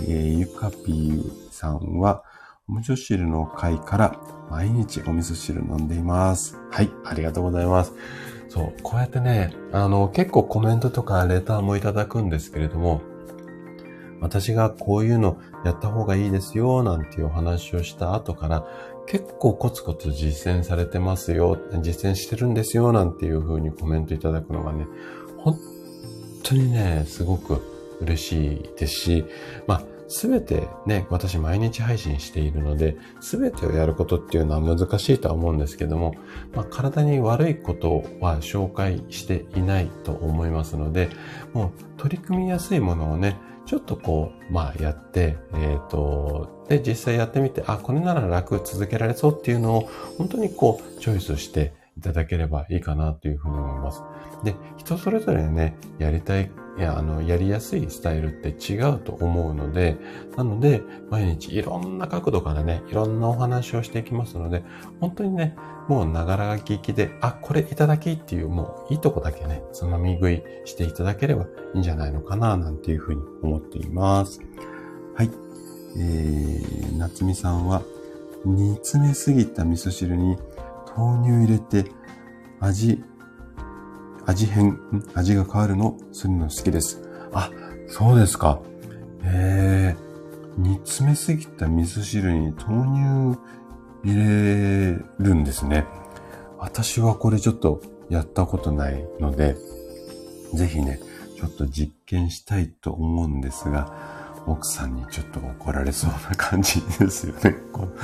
[0.01, 2.23] えー、ゆかぴーさんは、
[2.67, 6.57] お味噌汁の会から毎日お味噌汁飲んでいます。
[6.71, 7.93] はい、ありがとうございます。
[8.49, 13.01] そう、こうやってね、あの、結構コメントとかレターもいただくんですけれども、
[14.21, 18.65] 私がこういうのやった方がいいですよ、なんていうお話をした後から、
[19.07, 24.87] 結構コツコツ実践されてますよ、実践してるんですよ、なんていう風にコメントいただくのがね、
[25.37, 25.59] 本
[26.43, 27.61] 当にね、すごく
[28.01, 29.25] 嬉しいですし、
[29.67, 36.15] まあ、すべてね、私毎日配信しているので、すべてをやることっていうのは難しいとは思うんですけども、
[36.53, 41.09] まあ、体に悪いことは紹介していないと思いますので、
[41.53, 54.03] もう取り組みやすいものをね、ちょっとこう、まあやって、えっ、ー、と、で、実際やってみて、あ、これなら楽続けられそうっていうのを、本当にこう、チョイスしていただければいいかなというふうに思います。
[54.43, 59.97] で、人それぞれね、やりたいいや、あの、やりやすいスタイルって違うと思うので、
[60.35, 64.63] なので、毎日いろんな角度からね、いろんなお話をしていきますので、
[64.99, 65.55] 本当にね、
[65.87, 74.41] もうながら聞きで、あ、これいただきっていう、もういいとこだけね、つまみ食いしていただければいいんじゃないのかな、なんていうふうに思っています。
[75.15, 75.31] はい。
[75.97, 77.83] えー、夏美さんは、
[78.43, 80.37] 煮詰めすぎた味噌汁に
[80.95, 81.89] 豆乳入れて、
[82.59, 83.01] 味
[84.25, 84.79] 味変、
[85.13, 85.97] 味が変わるの？
[86.11, 87.01] するの好きです。
[87.33, 87.51] あ、
[87.87, 88.59] そうですか。
[89.23, 93.39] えー、煮詰めすぎた味噌汁に豆乳
[94.03, 95.85] 入れるんですね。
[96.57, 99.55] 私はこれちょっとやったことないので、
[100.53, 100.99] ぜひね、
[101.37, 103.93] ちょっと実験したいと思うんですが、
[104.47, 107.55] 奥さんにちょっと怒られそうな感じですよね。
[107.71, 107.97] こう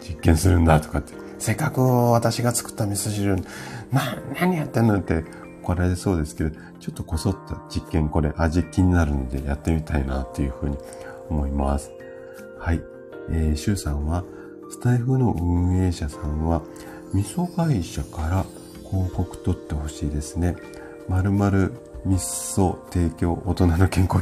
[0.00, 1.14] 実験するんだとかって。
[1.38, 3.36] せっかく私が作った味噌汁、
[3.92, 5.24] な、何やってんのって
[5.66, 10.78] 怒られそうですけど、ちょっとこそっと実験これ味気になるのでやってみたいなっていうふうに
[11.28, 11.90] 思います。
[12.60, 12.80] はい。
[13.30, 14.24] えー、シュウさんは、
[14.70, 16.62] スタイフの運営者さんは、
[17.12, 18.44] 味噌会社から
[18.88, 20.54] 広告取ってほしいですね。
[21.08, 21.72] まるまる
[22.04, 24.20] 味噌提供大人の健康。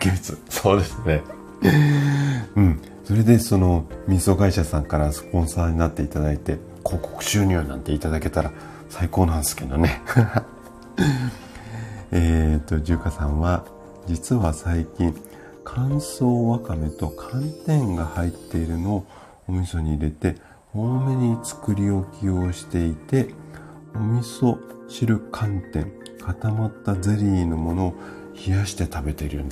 [0.49, 1.23] そうですね。
[2.57, 2.81] うん。
[3.05, 8.51] それでその味噌会社さんからスポンサーになっていただいて、広告収入なんていただけたら
[8.89, 10.01] 最高なんですけどね。
[12.13, 13.65] えっと、じゅうかさんは、
[14.07, 15.15] 実は最近
[15.65, 19.07] 乾燥わかめと寒天が入っているのを
[19.49, 20.37] お味噌に入れて
[20.75, 23.29] 多めに作り置きをしていて
[23.95, 27.95] お味噌汁寒天固まったゼリーのものを
[28.47, 29.45] 冷やして食べている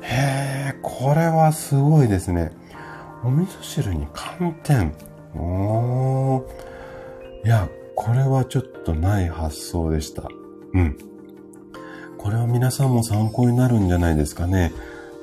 [0.00, 2.52] へえこれはすごいですね。
[3.22, 4.94] お味噌汁に寒天。
[5.34, 7.46] おー。
[7.46, 10.28] いやこれはちょっとない発想でした。
[10.74, 10.98] うん
[12.18, 14.72] これは皆さんも参考になるんじゃないですかね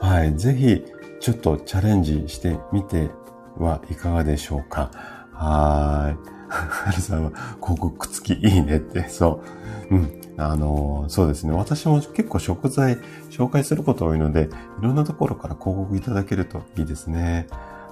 [0.02, 0.36] はい。
[0.36, 0.84] ぜひ、
[1.20, 3.12] ちょっとチャレンジしてみて
[3.56, 4.90] はいかがでしょうか。
[5.32, 6.18] はい。
[6.50, 7.30] はるさんは
[7.62, 9.44] 広告付きいいねって、そ
[9.92, 9.96] う。
[9.96, 10.22] うん。
[10.38, 11.54] あの、そうですね。
[11.54, 12.98] 私も結構食材
[13.30, 17.46] 紹介すること多いので、いろんなところから広告いただけるといいですね。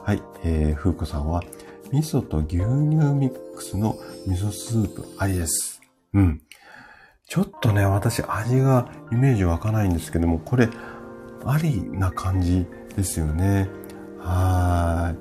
[0.04, 0.24] はい。
[0.44, 1.44] えー、ふうこさんは、
[1.92, 5.80] 味噌と牛乳ミックスの味噌スープありです。
[6.16, 6.42] うん。
[7.30, 10.68] ちょっとね、私味がイメージ湧かないんですけども、これ、
[11.46, 12.66] ありな感じ
[12.96, 13.70] ですよね。
[14.18, 15.14] は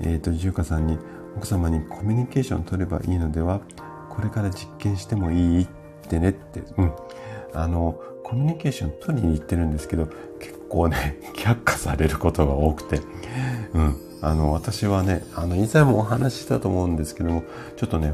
[0.00, 0.06] い。
[0.06, 0.98] えっ、ー、と、じゅうかさんに、
[1.36, 3.60] 奥様にコミュニケーション取ればいいのでは
[4.10, 5.68] これから実験してもいいっ
[6.08, 6.92] てねって、うん。
[7.54, 10.06] あの、コミュニケーション取りに行ってるんですけど、
[10.38, 13.00] 結構ね、 却下されることが多くて、
[13.74, 13.96] うん。
[14.20, 17.42] あの、私はね、あの、以前もお話ししたと思うんですけども、
[17.74, 18.12] ちょっとね、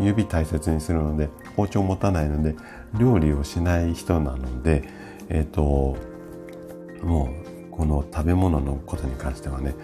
[0.00, 2.56] 指大切にするので、包丁持たないので、
[2.98, 4.84] 料理をしない人なので、
[5.28, 5.96] えっ、ー、と、
[7.02, 9.74] もうこの食べ物のことに関してはね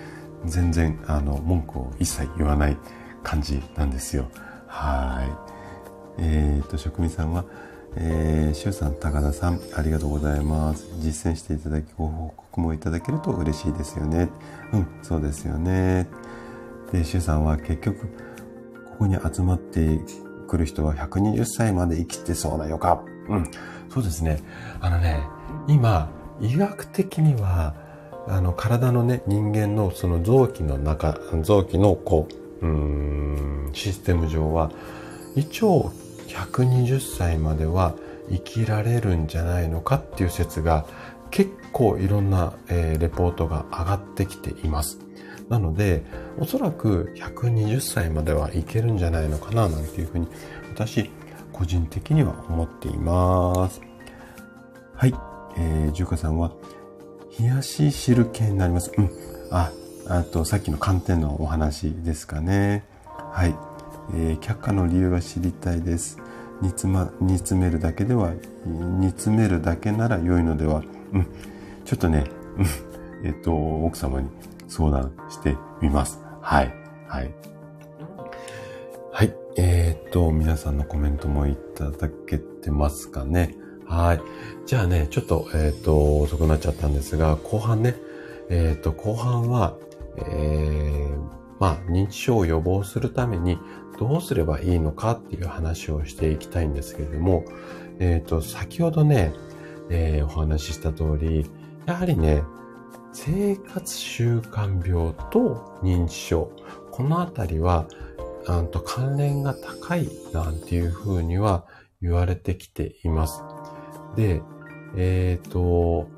[0.45, 2.77] 全然あの文句を一切言わない
[3.23, 4.29] 感じなんですよ
[4.67, 5.25] は
[6.19, 7.45] いえっ、ー、と職人さんは
[7.97, 10.85] えー、シュウさん、高田さん、ありがとうございます。
[10.99, 14.29] 実践していただき、ご報告もいただけると嬉しいですよね。
[14.73, 16.09] うん、そうですよね。
[16.91, 18.09] で、シュウさんは結局、
[18.95, 20.01] ここに集まって
[20.47, 23.05] くる人は120歳まで生きてそうな予感。
[23.29, 23.51] うん、
[23.91, 24.43] そうですね。
[24.81, 25.21] あのね、
[25.67, 27.75] 今、医学的には
[28.29, 32.29] あの体のね人間のその臓器の中臓器のこ
[32.63, 34.71] ううんシステム上は
[35.37, 35.93] 一応
[36.29, 37.95] 120歳までは
[38.31, 40.87] 生きられるんじゃないのかっていう説が
[41.31, 45.04] 結構いろんな、えー、レポートが上がってきています。
[45.49, 46.05] なので、
[46.39, 50.29] おそらく120歳まではいけるんじゃないのかななんていうふうに
[50.75, 51.11] 私
[51.53, 53.81] 個人的には思っています。
[54.95, 55.15] はい。
[55.57, 56.53] えー、ジュカさんは、
[57.39, 58.93] 冷やし汁系になります。
[58.97, 59.11] うん。
[59.51, 59.71] あ、
[60.09, 62.85] あと、さっきの寒天のお話ですかね。
[63.33, 63.55] はい。
[64.15, 66.19] えー、却下の理由が知りたいです。
[66.61, 68.33] 煮詰ま、煮詰めるだけでは、
[68.67, 70.83] 煮詰めるだけなら良いのでは。
[71.13, 71.27] うん。
[71.85, 72.25] ちょっとね、
[72.57, 73.27] うん。
[73.27, 74.29] えっ、と、奥様に
[74.75, 76.21] 相談してみます。
[76.41, 76.75] はい。
[77.07, 77.33] はい。
[79.13, 79.33] はい。
[79.57, 83.55] えっ、と、皆さんのコメントもいただけてますかね。
[83.87, 84.21] はい。
[84.67, 87.95] じゃあね、ちょっと、えっ、と、遅くなっちゃったんですが、後半ね、
[88.51, 89.77] えっ、と、後半は、
[90.17, 91.17] えー、
[91.61, 93.59] まあ、認知症を予防するために
[94.01, 97.45] どうすればいいのかっていう話をしていきたいんですけれども、
[98.01, 99.33] えっ、ー、と、先ほどね、
[99.89, 101.49] えー、お話しした通り、
[101.87, 102.43] やはりね、
[103.15, 106.51] 生活習慣病と認知症、
[106.91, 107.87] このあたりは、
[108.47, 111.65] あと関連が高いなんていうふうには
[112.03, 113.41] 言われてきています。
[114.17, 114.43] で、
[114.97, 116.09] えっ、ー、と、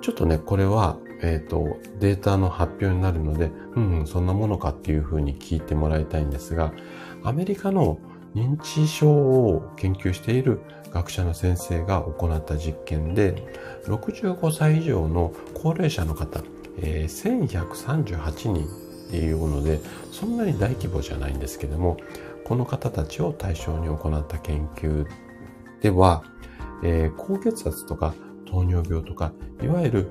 [0.00, 6.72] ちょっとね、これは、えっ、ー、と、データの発表になるので、うん、うん、そんなものかっていうふうに聞いてもらいたいんですが、
[7.24, 7.98] アメリカの
[8.34, 10.60] 認知症を研究している
[10.92, 13.42] 学者の先生が行った実験で、
[13.86, 16.42] 65歳以上の高齢者の方、
[16.78, 19.80] えー、1138人っていうもので、
[20.12, 21.96] そんなに大規模じゃないんですけども、
[22.44, 25.06] この方たちを対象に行った研究
[25.80, 26.24] では、
[26.82, 28.14] えー、高血圧とか
[28.46, 30.08] 糖尿病とか、いわゆる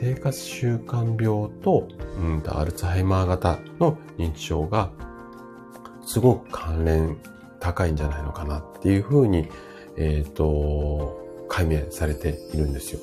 [0.00, 4.90] 生活習慣病と、うん、アルツハイマー型の認知症が
[6.04, 7.18] すごく関連
[7.60, 9.48] 高いんじゃないのかなっていうふうに、
[9.96, 13.00] えっ、ー、と、解明されているんですよ。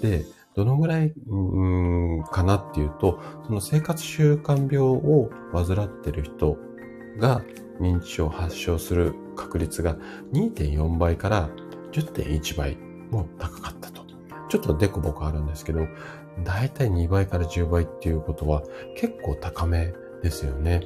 [0.00, 0.24] で、
[0.54, 6.56] どのぐらい、うん、かなっていうと、その生活習慣病を患ってる人
[7.18, 7.42] が
[7.80, 9.96] 認知症を発症する確率が
[10.32, 11.50] 2.4倍から
[11.92, 12.76] 10.1倍
[13.10, 14.06] も高かったと。
[14.48, 15.80] ちょっとデコボコあるんですけど、
[16.44, 18.62] だいたい2倍から10倍っていうことは
[18.96, 19.92] 結構高め
[20.22, 20.82] ですよね。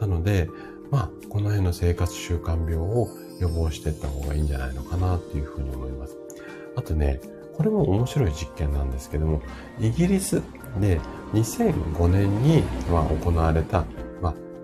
[0.00, 0.48] なので、
[0.90, 3.08] まあ、この辺の生活習慣病を
[3.40, 6.16] 予防していった方がいいんじゃないのかなっていうふうに思います。
[6.76, 7.20] あとね、
[7.56, 9.42] これも面白い実験なんですけども、
[9.78, 10.42] イギリス
[10.80, 11.00] で
[11.32, 13.84] 2005年に、行われた、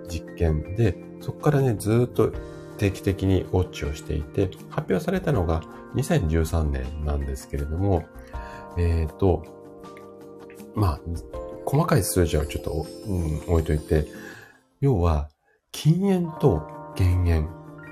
[0.09, 2.33] 実験で、そこからね、ずっと
[2.79, 5.63] 定期的にウォッチをしていて、発表されたのが
[5.95, 8.05] 2013年なんですけれども、
[8.79, 9.45] えっ、ー、と、
[10.75, 11.01] まあ、
[11.67, 14.07] 細かい数字はちょっと、うん、置いといて、
[14.81, 15.29] 要は、
[15.73, 16.63] 禁煙と
[16.97, 17.49] 減煙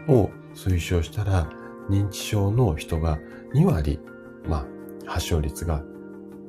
[0.09, 1.51] を推奨したら、
[1.91, 3.19] 認知症の人が
[3.55, 4.01] 2割、
[4.49, 4.76] まあ、
[5.07, 5.83] 発症率が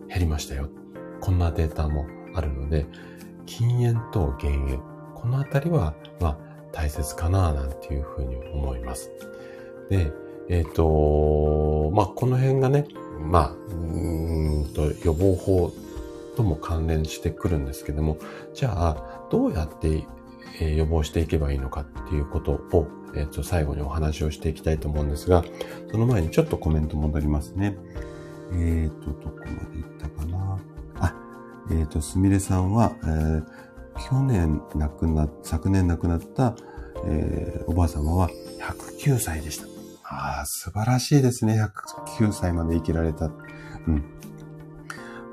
[0.09, 0.69] 減りましたよ。
[1.21, 2.85] こんなデータもあるので、
[3.45, 4.81] 禁煙と減煙、
[5.15, 6.37] このあたりは、まあ、
[6.71, 9.11] 大切かな、なんていうふうに思います。
[9.89, 10.11] で、
[10.49, 12.85] えっ、ー、と、まあ、この辺がね、
[13.19, 15.73] まあ、うんと予防法
[16.35, 18.17] とも関連してくるんですけども、
[18.53, 20.05] じゃあ、どうやって
[20.63, 25.43] 予防していけばいいのかっていうことを、えっ、ー、と、最後にお話をしていきたいと思うんですが、
[25.91, 27.77] その前にちょっとコメント戻りますね。
[28.53, 30.57] えっ、ー、と、どこまで行ったかな？
[30.99, 31.15] あ、
[31.69, 33.43] えっ、ー、と、すみれさんは、えー、
[34.09, 36.55] 去年亡くな、昨年亡くなった、
[37.05, 38.29] えー、おばあ様は
[38.59, 39.65] 109歳でした。
[40.03, 41.61] ああ、素晴らしいですね。
[42.17, 43.25] 109歳まで生きられた。
[43.25, 44.03] うん。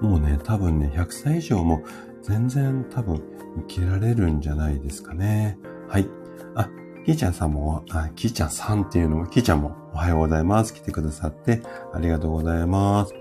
[0.00, 1.82] もうね、多分ね、100歳以上も
[2.22, 3.22] 全然多分
[3.56, 5.58] 生きられるんじゃないですかね。
[5.88, 6.08] はい。
[6.56, 6.68] あ、
[7.04, 10.72] キーちゃんさんも、あ、キーちゃんさんっていうのも、キーちゃんもおはようございます。
[10.72, 11.60] 来てくださって
[11.92, 13.12] ありがとうございます。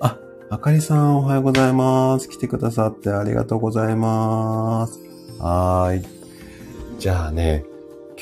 [0.00, 0.16] あ、
[0.50, 2.28] あかりさんおはようございます。
[2.28, 5.00] 来てくださってありがとうございます。
[5.40, 6.06] はーい。
[7.00, 7.64] じゃあね、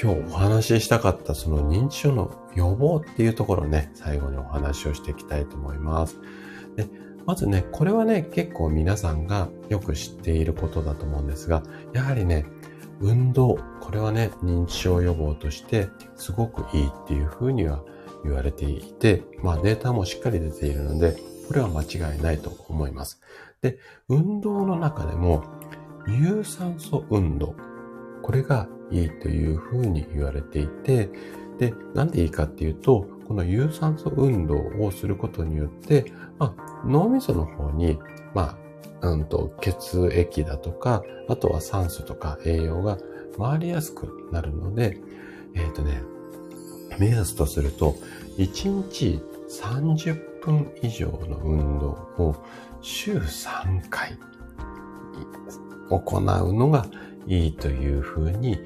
[0.00, 6.18] 今日お話ししたかったその認知症の予防っていうところね、最後にお話をしていきたいと思います。
[6.74, 6.88] で
[7.26, 12.46] まずね、これはね、結構皆さんがよく知っていることだと思うんですが、やはりね、
[13.00, 17.82] 運動、これはね、認知症予防としてすごくいいっていうふうには
[18.24, 21.16] 言われていて、まあデータもしっかり出ているので、
[21.48, 23.20] これは間違いないと思います。
[23.62, 23.78] で、
[24.08, 25.44] 運動の中でも、
[26.08, 27.54] 有酸素運動。
[28.22, 31.10] これがいいというふうに言われていて、
[31.58, 37.98] で、なんでいいかっていうと、この有酸素運動をすることによって、まあ、脳みその方に、
[38.34, 38.58] まあ、
[39.02, 42.98] うんと、血液だとか、あとは酸素とか栄養が
[43.38, 44.98] 回りやすくなるので、
[45.54, 46.02] えっ、ー、とね、
[46.98, 47.96] 目安とすると、
[48.38, 51.88] 1日30分以上の運動
[52.18, 52.36] を
[52.80, 54.18] 週3回
[55.90, 56.86] 行うのが
[57.26, 58.58] いいというふうに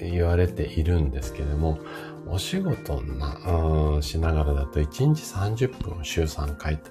[0.00, 1.78] 言われているんですけども、
[2.26, 6.90] お仕事な、しながらだと1日30分を週3回って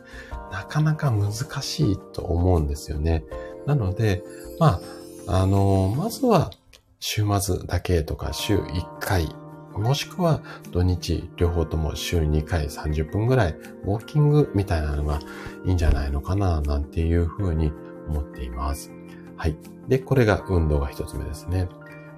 [0.52, 3.24] なかなか難しいと思うんですよね。
[3.66, 4.24] なので、
[4.60, 4.80] ま
[5.28, 6.52] あ、あの、まずは
[7.00, 9.30] 週末だけとか週1回、
[9.74, 10.42] もしくは
[10.72, 13.52] 土日両方とも週2回30分ぐらい
[13.86, 15.20] ウォーキングみたいなのが
[15.66, 17.72] いいんじゃないのかななんていうふうに
[18.08, 18.92] 思っています。
[19.38, 19.56] はい。
[19.88, 21.70] で、これが運動が一つ目ですね。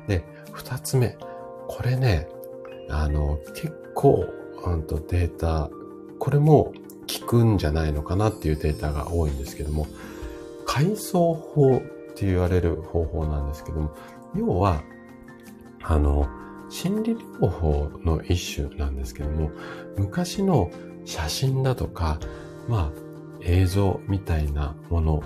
[0.08, 1.18] で、二つ目。
[1.68, 2.28] これね、
[2.90, 4.26] あの、結構、
[4.64, 5.70] うんとデータ、
[6.20, 6.74] これも
[7.20, 9.88] 効くんじゃないのかなっていうデータが多いんですけども、
[10.66, 11.82] 階層法っ
[12.16, 13.96] て言われる方法なんですけども、
[14.36, 14.84] 要は、
[15.84, 16.30] あの、
[16.70, 19.52] 心理療法の一種なんですけども、
[19.98, 20.72] 昔の
[21.06, 22.20] 写真だとか、
[22.70, 23.02] まあ、
[23.44, 25.24] 映像みたいなもの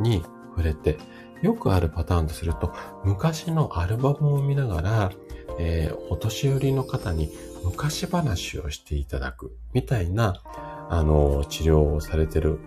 [0.00, 0.22] に
[0.56, 0.98] 触れて、
[1.42, 2.72] よくあるパターンとすると、
[3.04, 5.12] 昔のアルバムを見ながら、
[5.60, 7.30] えー、お年寄りの方に
[7.64, 10.42] 昔話をしていただくみたいな、
[10.88, 12.58] あの、治療をされてる、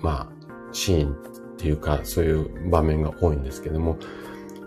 [0.00, 1.16] まあ、シーンっ
[1.56, 3.96] ていうか、そういう場面が多いんですけども、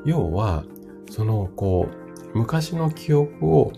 [0.06, 0.64] 要は、
[1.10, 1.88] その、こ
[2.34, 3.72] う、昔の記憶を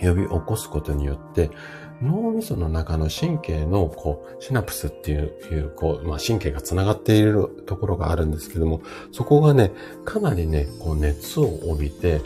[0.00, 1.50] 呼び起こすことによって、
[2.02, 9.72] 脳みその中の神経の、こう、シナプスっていう、こう、まあ、神経が繋がっているところがあるんですけども、そこがね、
[10.04, 12.20] かなりね、こう、熱を帯びて、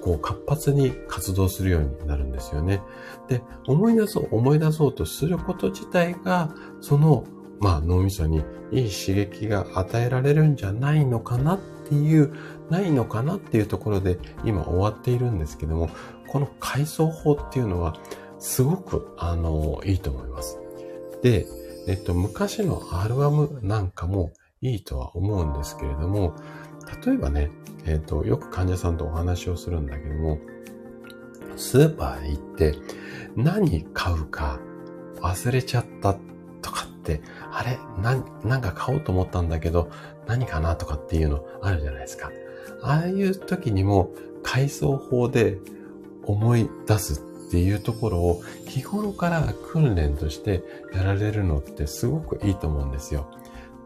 [0.00, 2.80] こう、活発に活動するようになるんですよね。
[3.28, 7.24] で、思い出そう、思い出そうとすること自体が、その、
[7.60, 12.32] まあ、脳みそにいい刺激が与えられるんじゃないのかなっていう、
[12.70, 15.90] ないのかなっていうところで今終わっているんですけども、
[16.28, 17.94] この階層法っていうのは、
[18.38, 20.60] すごく、あの、いいと思います。
[21.22, 21.46] で、
[21.88, 26.34] えっと、昔のアルバムなんかもいいとは思うんですけれども、
[27.04, 27.50] 例えばね、
[27.86, 30.38] えっと、よく患者さんとお話をするんだけども、
[31.56, 32.74] スーパーへ行って
[33.36, 34.60] 何買うか
[35.20, 36.14] 忘れちゃった
[36.62, 37.20] とかって、
[37.50, 38.14] あれな、
[38.56, 39.90] んか買おうと思ったんだけど、
[40.26, 42.30] 何かなとかっていうのあるじゃないですか。
[42.82, 44.12] ああいう時にも、
[44.42, 45.58] 階層法で
[46.24, 50.62] 思い出すっていうところを日頃から訓練として
[50.94, 53.26] やられるのってすごくいいと思うんですよ。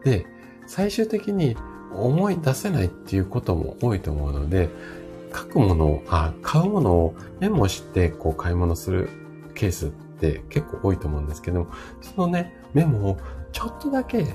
[0.05, 0.26] で、
[0.66, 1.57] 最終的に
[1.97, 4.68] 思い出せないっていうことも多いと思うので、
[5.34, 9.09] 書くものを、あ、買うものをメモしてこう買い物する
[9.55, 11.68] ケースって結構多いと思うんですけど、
[12.01, 13.18] そのね、メモを
[13.53, 14.26] ちょっとだけ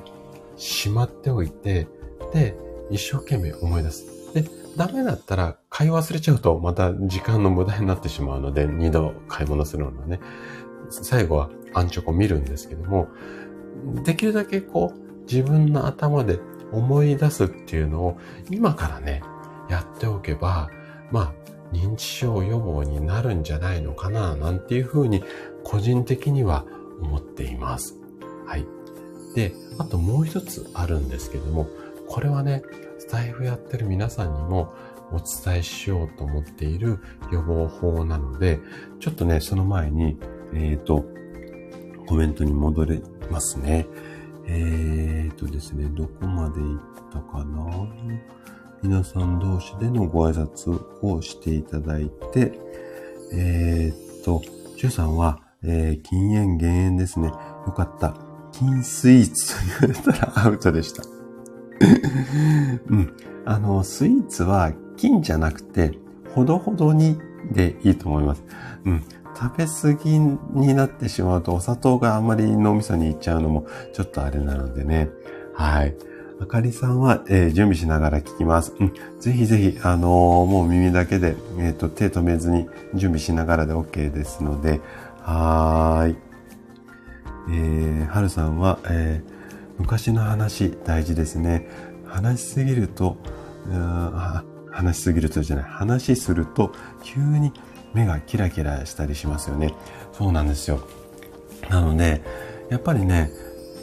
[0.55, 1.87] しまっておいて、
[2.33, 2.55] で、
[2.89, 4.33] 一生懸命思い出す。
[4.33, 4.43] で、
[4.75, 10.19] ダメだったら買い忘れちゃうとまた時間の無駄になってしまうので、二度買い物するのはね。
[10.89, 13.07] 最後はアンチョコ見るんですけども、
[14.03, 16.39] できるだけこう、自分の頭で
[16.71, 18.17] 思い出すっていうのを
[18.49, 19.21] 今からね、
[19.69, 20.69] やっておけば、
[21.11, 21.33] まあ、
[21.73, 25.23] 認知症予防になるんじゃないのかな、なんていうふうに
[25.63, 26.65] 個人的には
[27.01, 27.95] 思っています。
[28.45, 28.65] はい。
[29.35, 31.67] で、あともう一つあるんですけども、
[32.07, 32.63] これはね、
[32.99, 34.73] スタイフやってる皆さんにも
[35.11, 36.99] お伝えしようと思っている
[37.31, 38.59] 予防法なので、
[38.99, 40.17] ちょっとね、その前に、
[40.53, 41.05] えっ、ー、と、
[42.07, 43.85] コメントに戻れますね。
[44.47, 46.79] えっ、とですね、どこまで行っ
[47.11, 47.67] たかな？
[48.83, 52.53] 皆さん同士でのご挨拶をしていただいて、
[53.33, 54.41] えっ、ー、と、
[54.77, 57.27] ジュさんは、えー、禁煙減煙ですね。
[57.27, 58.15] よかった。
[58.53, 61.03] 金スイーツと言われたら アウトでした。
[62.87, 63.13] うん。
[63.45, 65.97] あの、スイーツは金じゃなくて、
[66.33, 67.19] ほどほどに
[67.51, 68.43] でいいと思います。
[68.85, 69.03] うん。
[69.37, 75.09] 食べ過ぎになってしまうとお砂糖があまり脳みそにいっちゃうのもちょっとあれなのでね。
[75.53, 75.95] はい。
[76.39, 78.73] あかりさんは、えー、準備しながら聞きます。
[78.79, 78.93] うん。
[79.19, 84.79] ぜひぜひ、あのー、もう耳だけで、えっ、ー、と、手止めずに準備しながらで OK ですので、
[85.21, 86.15] はーい。
[87.49, 89.31] えー、はるさんは、えー、
[89.79, 91.67] 昔の話大事ですね。
[92.05, 93.17] 話しすぎると、
[94.71, 96.71] 話しすぎるとじゃない、話すると
[97.03, 97.51] 急に
[97.97, 99.73] 目がキラキラしたりしますよね。
[100.13, 100.87] そうなんですよ。
[101.69, 102.21] なので、
[102.69, 103.31] やっぱりね、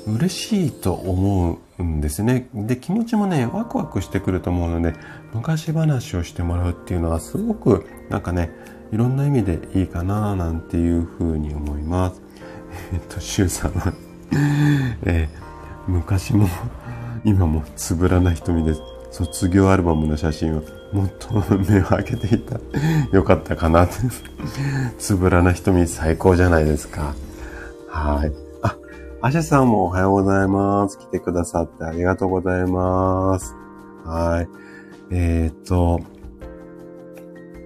[0.07, 2.49] 嬉しいと思うんですね。
[2.55, 4.95] で、気持ちもね、ワクワクしてくると思うので、
[5.33, 8.51] 昔話をしてもらうっていうのはすごく、なんかね、
[8.93, 12.23] いろんな意味でいいかななんていうふうに思います。
[12.93, 13.93] えっと、シュウさんは
[15.05, 16.49] えー、昔も
[17.25, 18.81] 今もつぶらな瞳です。
[19.11, 20.63] 卒業アルバムの写真を
[20.95, 21.35] もっと
[21.69, 22.61] 目を開けていた
[23.11, 23.95] よかったかなって
[24.97, 27.17] つぶらな瞳最高じゃないですか。
[27.89, 28.33] はい。
[28.63, 28.79] あ、
[29.21, 30.97] アシャさんもおはようございます。
[30.99, 33.57] 来てくださってありがとうございます。
[34.05, 34.49] はい。
[35.11, 36.01] えー、っと、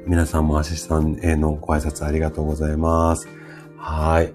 [0.06, 3.28] 皆さんもアシャさんへのご挨拶ありがとうございます。
[3.76, 4.32] はい。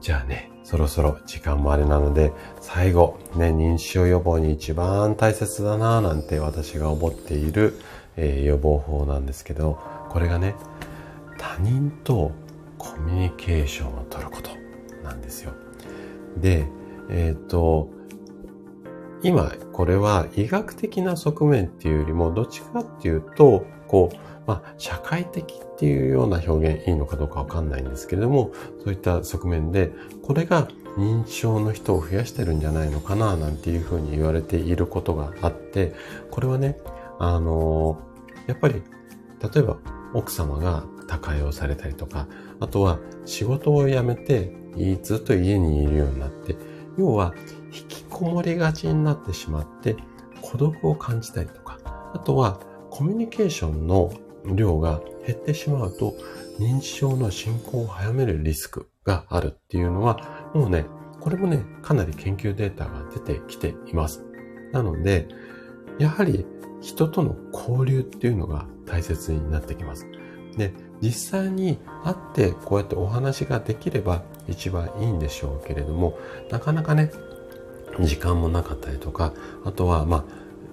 [0.00, 7.78] じゃあね、そろそろ時間もあれなので、最後、ね、認知症予防に一番大切だなぁなんて私が思っている、
[8.16, 10.56] えー、予防法なんですけど、これがね、
[11.38, 12.32] 他人と
[12.76, 14.50] コミュニケーションを取ること
[15.04, 15.52] なんですよ。
[16.38, 16.66] で、
[17.08, 17.88] えっ、ー、と、
[19.22, 24.16] 今、これは医学的な側面っていうよりも、どっちかっていうと、こう、
[24.46, 29.90] まあ、社会的っていうような表現いいのかどうかわかんないんですけれども、そういった側面で、
[30.22, 35.94] これが認知症の人を増やしてるんじゃないのかな、なんていうふうに言われていることがあって、
[36.30, 36.78] これはね、
[37.18, 38.82] あのー、やっぱり、
[39.54, 39.78] 例えば
[40.14, 42.28] 奥様が他界をされたりとか、
[42.60, 44.54] あとは仕事を辞めて
[45.02, 46.56] ずっと家にいるようになって、
[46.96, 47.34] 要は
[47.72, 49.96] 引きこもりがちになってしまって、
[50.40, 51.78] 孤独を感じたりとか、
[52.14, 54.12] あとはコミュニケーションの
[54.46, 56.14] 量が減ってしまうと、
[56.58, 60.86] 認知症の進行を早めるリスクがあるっていうのは、もうね、
[61.20, 64.24] これもね、かなり研究データが出てきています。
[64.72, 65.28] なので、
[65.98, 66.44] やはり
[66.80, 70.06] 人との交流っていうのが大切になってきます。
[70.56, 76.18] で、実際に会ってこうやってお話ができれば一番いいんでしょうけれども、
[76.50, 77.10] なかなかね、
[78.00, 79.32] 時間もなかったりとか、
[79.64, 80.24] あとはまあ、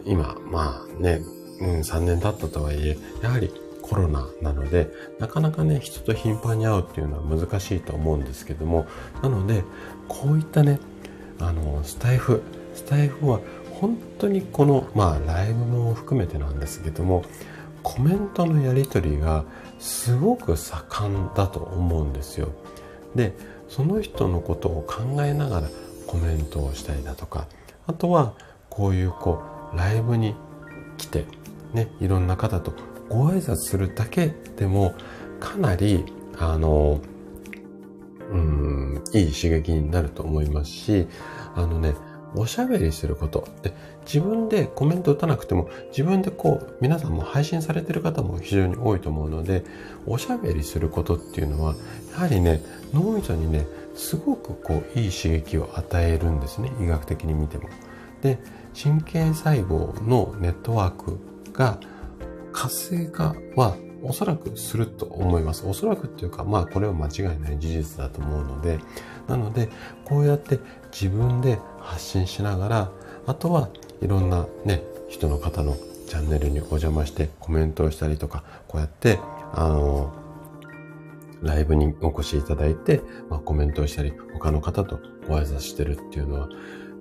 [0.06, 1.22] 今、まあね、
[1.62, 3.52] うん、3年経ったとはいえ、やはり
[3.92, 4.90] コロナなので、
[5.20, 8.88] なかなかね、人と頻繁に会うっていうのは難しいと思うんですけども、
[9.22, 9.66] なので、
[10.08, 10.80] こういったね、
[11.42, 12.42] あの、スタイフ、
[12.74, 13.42] スタイフは
[13.82, 17.26] 本当にこの、まあ、ライブも含めてなんですけども、
[17.84, 19.44] コメントのやり取りが
[19.78, 22.48] すごく盛んだと思うんですよ。
[23.14, 23.36] で、
[23.68, 25.68] その人のことを考えながら
[26.08, 27.46] コメントをしたりだとか、
[27.88, 28.36] あとは
[28.70, 29.42] こういうこ
[29.74, 30.34] う、ライブに
[30.98, 31.26] 来て、
[31.74, 32.72] ね、いろんな方と
[33.12, 34.96] ご挨拶するだけでも
[35.42, 36.06] かなり、
[36.40, 37.02] あの、
[38.32, 41.08] うん、いい刺激になると思いますし、
[41.54, 41.94] あのね、
[42.34, 43.46] おしゃべりすること。
[43.62, 43.74] で、
[44.06, 49.66] 自分でコメント打たなくても、自分でこう、皆さんも配信されてる方も非常に多いと思うので、
[50.06, 51.76] おしゃべりすることっていうのは、
[52.14, 52.62] やはりね、
[52.94, 56.72] 脳みそにね、すごくこう、いい刺激を与えるんですね。
[56.80, 57.68] 医学的に見ても。
[58.22, 58.40] で、
[58.82, 61.20] 神経細胞のネットワーク
[61.52, 61.78] が
[62.54, 65.66] 活性化はおそらくすると思います。
[65.66, 68.80] おそらくっていうか、まあこれは間違いない事実だと思うので、
[69.28, 69.70] なので、
[70.06, 70.60] こうやって
[70.92, 72.92] 自分で発信しながら
[73.26, 73.70] あとは
[74.02, 75.76] いろんなね人の方の
[76.08, 79.20] チャンネルにお邪魔してコメントをしたりとかこうやって
[79.54, 80.14] あの
[81.42, 86.50] ライブにお越しいただいて、まあ、コメントをしたり他の方とご挨拶してるっていうのは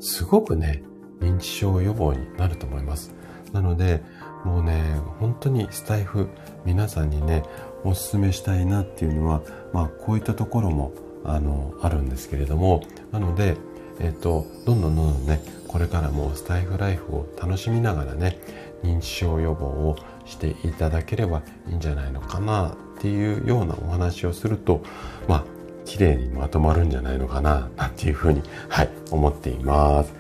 [0.00, 0.82] すごくね
[1.20, 3.12] 認知症予防になると思います
[3.52, 4.02] なので
[4.44, 4.82] もうね
[5.18, 6.28] 本当にスタイフ
[6.64, 7.42] 皆さんにね
[7.84, 10.92] おすすめしたいなっていうのはまあこういったところも
[11.24, 12.82] あのあるんですけれども
[13.12, 13.56] なので
[14.00, 18.38] えっ、とどんどんどんどんねこれからもスタイフライフを楽しみながらね
[18.82, 24.82] 認知症予防をしていただければいいんじゃないのかなっていうようなお話をすると
[25.28, 25.44] まあ
[25.84, 30.12] 綺麗にまとまるんじゃないのかななんていうふうにはい思っています。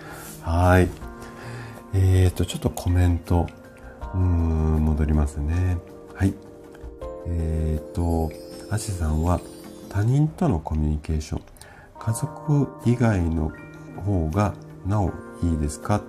[0.42, 0.88] はい。
[1.94, 3.46] えーとちょっとコメント
[4.14, 5.78] うん戻りますね
[6.14, 6.34] はい
[7.26, 8.32] えーと
[8.70, 9.40] アシさんは
[9.88, 11.42] 他人とのコミュニケーション
[11.98, 13.52] 家族以外の
[14.04, 14.54] 方が
[14.86, 16.02] なおいいですか？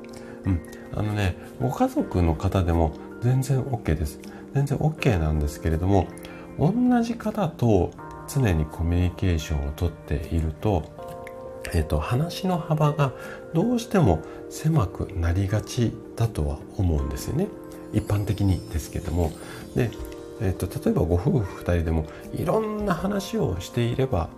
[0.45, 0.61] うん。
[0.93, 4.19] あのね、ご家族の方でも全然 OK です。
[4.53, 6.07] 全然 OK なんですけれども、
[6.57, 6.71] 同
[7.01, 7.91] じ方と
[8.27, 10.83] 常にコミュニケーションをとっていると、
[11.73, 13.13] えっ、ー、と、話の幅が
[13.53, 17.47] どうしても狭くなりがちだとは思うんですよね。
[17.93, 19.31] 一般的にですけども。
[19.75, 19.91] で、
[20.41, 24.29] え、ー、と、例えばご夫婦二人でもいろんな話をしていれば、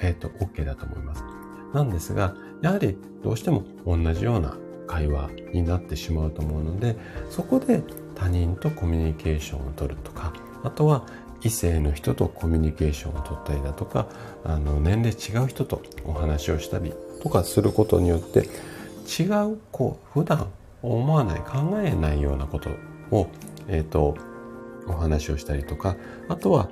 [0.00, 1.24] え、ー、と、OK だと思います。
[1.74, 4.56] なんですが、やはりどうしても同じような
[4.86, 6.96] 会話になってしまうと思うので、
[7.30, 7.82] そこで
[8.14, 10.32] 他人とコミュニケーションを取るとか、
[10.64, 11.06] あとは
[11.42, 14.08] 異性の人とコミュニケーションを取ったりだとか、
[14.44, 16.92] あの、年齢違う人とお話をしたり
[17.22, 18.48] とかすることによって、
[19.20, 20.48] 違う、こう、普段
[20.82, 22.70] 思わない、考えないようなこと
[23.10, 23.28] を、
[23.68, 24.16] えっ、ー、と、
[24.86, 25.96] お話をしたりとか、
[26.28, 26.70] あとは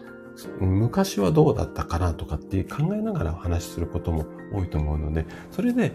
[0.61, 5.93] 昔はどうだったかなとかって考えながらお話しすることも多いと思うので、それで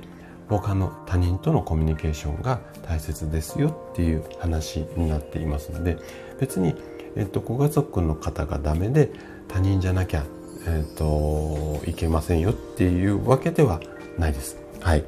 [0.49, 5.97] 他の他人とのコミュニケーションが大切ですよっていう話になっていますので、
[6.39, 6.75] 別に、
[7.15, 9.11] えっと、ご家族の方がダメで
[9.47, 10.25] 他人じゃなきゃ、
[10.67, 13.79] えっと、いけませんよっていうわけでは
[14.17, 14.57] ないです。
[14.81, 15.03] はい。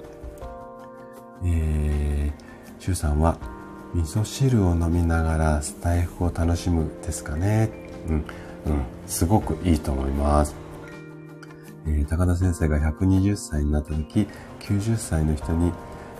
[1.45, 3.37] えー、シュウさんは、
[3.93, 7.69] 味噌汁を飲みながらスタイフを楽しむですかね。
[8.09, 8.15] うん。
[8.15, 8.23] うん、
[9.07, 10.55] すごくいいと思います。
[11.85, 14.27] えー、高田先生が120歳になった時、
[14.61, 15.71] 90歳の人に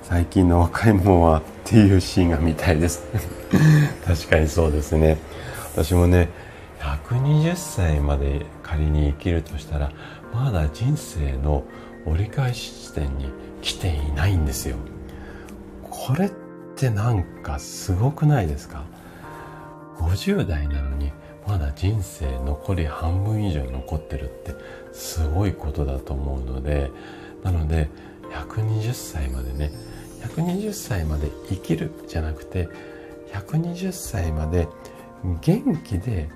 [0.03, 3.03] 最近の若い者はっていうシーンが見たいです。
[4.05, 5.17] 確かにそうですね。
[5.73, 6.29] 私もね、
[6.79, 9.91] 120歳まで仮に生きるとしたら、
[10.33, 11.63] まだ人生の
[12.05, 14.75] 折り返し地点に来ていないんですよ。
[15.89, 16.29] これっ
[16.73, 18.83] ってなんかすごくないですか
[19.97, 21.11] ?50 代なのに
[21.47, 24.55] まだ人生残り半分以上残ってるって
[24.91, 26.89] すごいことだと思うので
[27.43, 27.89] なので
[28.31, 29.71] 120歳までね
[30.21, 32.69] 120歳まで生きるじゃなくて
[33.33, 34.67] 120歳まで
[35.41, 36.29] 元気で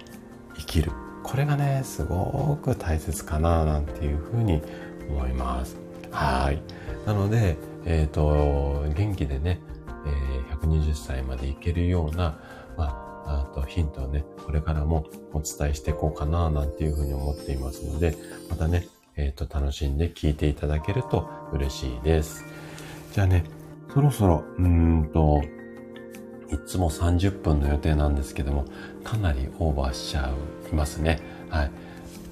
[0.58, 0.92] 生きる。
[1.24, 4.62] これがねすごく大切かななんていうふうに
[5.10, 5.78] 思います。
[6.10, 6.62] はい。
[7.06, 9.60] なのでえっ、ー、と元気でね、
[10.62, 12.40] 120歳までいけるような、
[12.78, 18.16] まああとヒントをね、これからもお伝えしていこうかななんていうふうに思っていますので、
[18.50, 18.88] またね、
[19.18, 22.46] えっ、ー、と、楽しんで聞いていただけると嬉しいです。
[23.14, 23.44] じゃあね、
[23.94, 25.42] そろそろ、うんと、
[26.52, 28.66] いつも30分の予定なんですけども、
[29.04, 30.32] かなりオーバーしちゃ
[30.72, 31.20] いますね。
[31.50, 31.72] はい。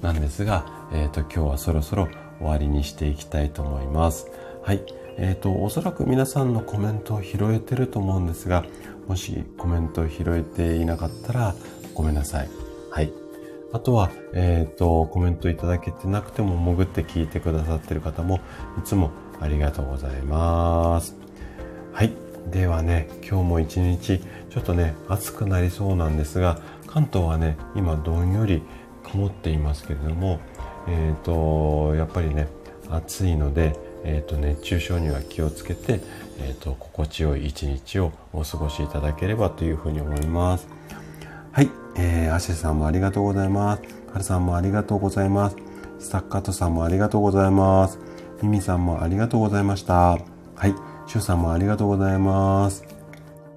[0.00, 2.08] なんですが、えっ、ー、と、今日はそろそろ
[2.38, 4.30] 終わりにしていきたいと思います。
[4.62, 4.82] はい。
[5.18, 8.64] えっ、ー、と、おそらく皆さんのコメントを拾えてると思うんですが、
[9.08, 11.54] もしコメントを拾えていなかったら
[11.94, 12.50] ごめんなさい。
[12.90, 13.12] はい。
[13.72, 18.40] あとは、えっ、ー、と、コメントいただけてなくても潜って聞いてくださってる方も
[18.78, 19.10] いつも
[19.40, 21.16] ありがとうございます。
[21.92, 22.12] はい。
[22.50, 28.62] ではね、今日も一日ちょっとね、暑くなりそうなんですが、関東はね、今どんより
[29.02, 30.40] 曇っていますけれども、
[30.88, 32.48] えっ、ー、と、やっぱりね、
[32.88, 36.00] 暑いので、えーと、熱中症には気をつけて、
[36.38, 40.68] えーと、心地よい一日をお過ごしいただければというふうに思います。
[41.50, 43.82] はい、えー、アシェさんもありがとうございます。
[44.12, 45.56] はるさんもありがとうございます。
[45.98, 47.98] スタッカートさんもありがとうございます。
[48.42, 49.94] ミミさんもありがとうございました。
[49.94, 50.18] は
[50.66, 50.74] い、
[51.08, 52.84] シュウさんもありがとうございます。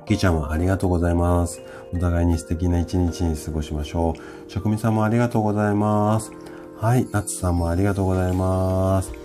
[0.08, 1.62] キーちゃんもありがとうございます。
[1.94, 4.52] お互いに素敵な一日に過ごしましょう。
[4.52, 6.32] 職味さんもありがとうございます。
[6.78, 9.19] はい、ナツさんもありがとうございます。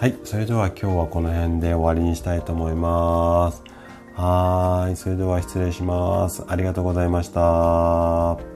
[0.00, 0.18] はい。
[0.24, 3.62] それでは今日はこの辺で終わりにしたいと思います。
[4.14, 4.96] はい。
[4.96, 6.42] それでは失礼します。
[6.48, 8.49] ありがとうございました。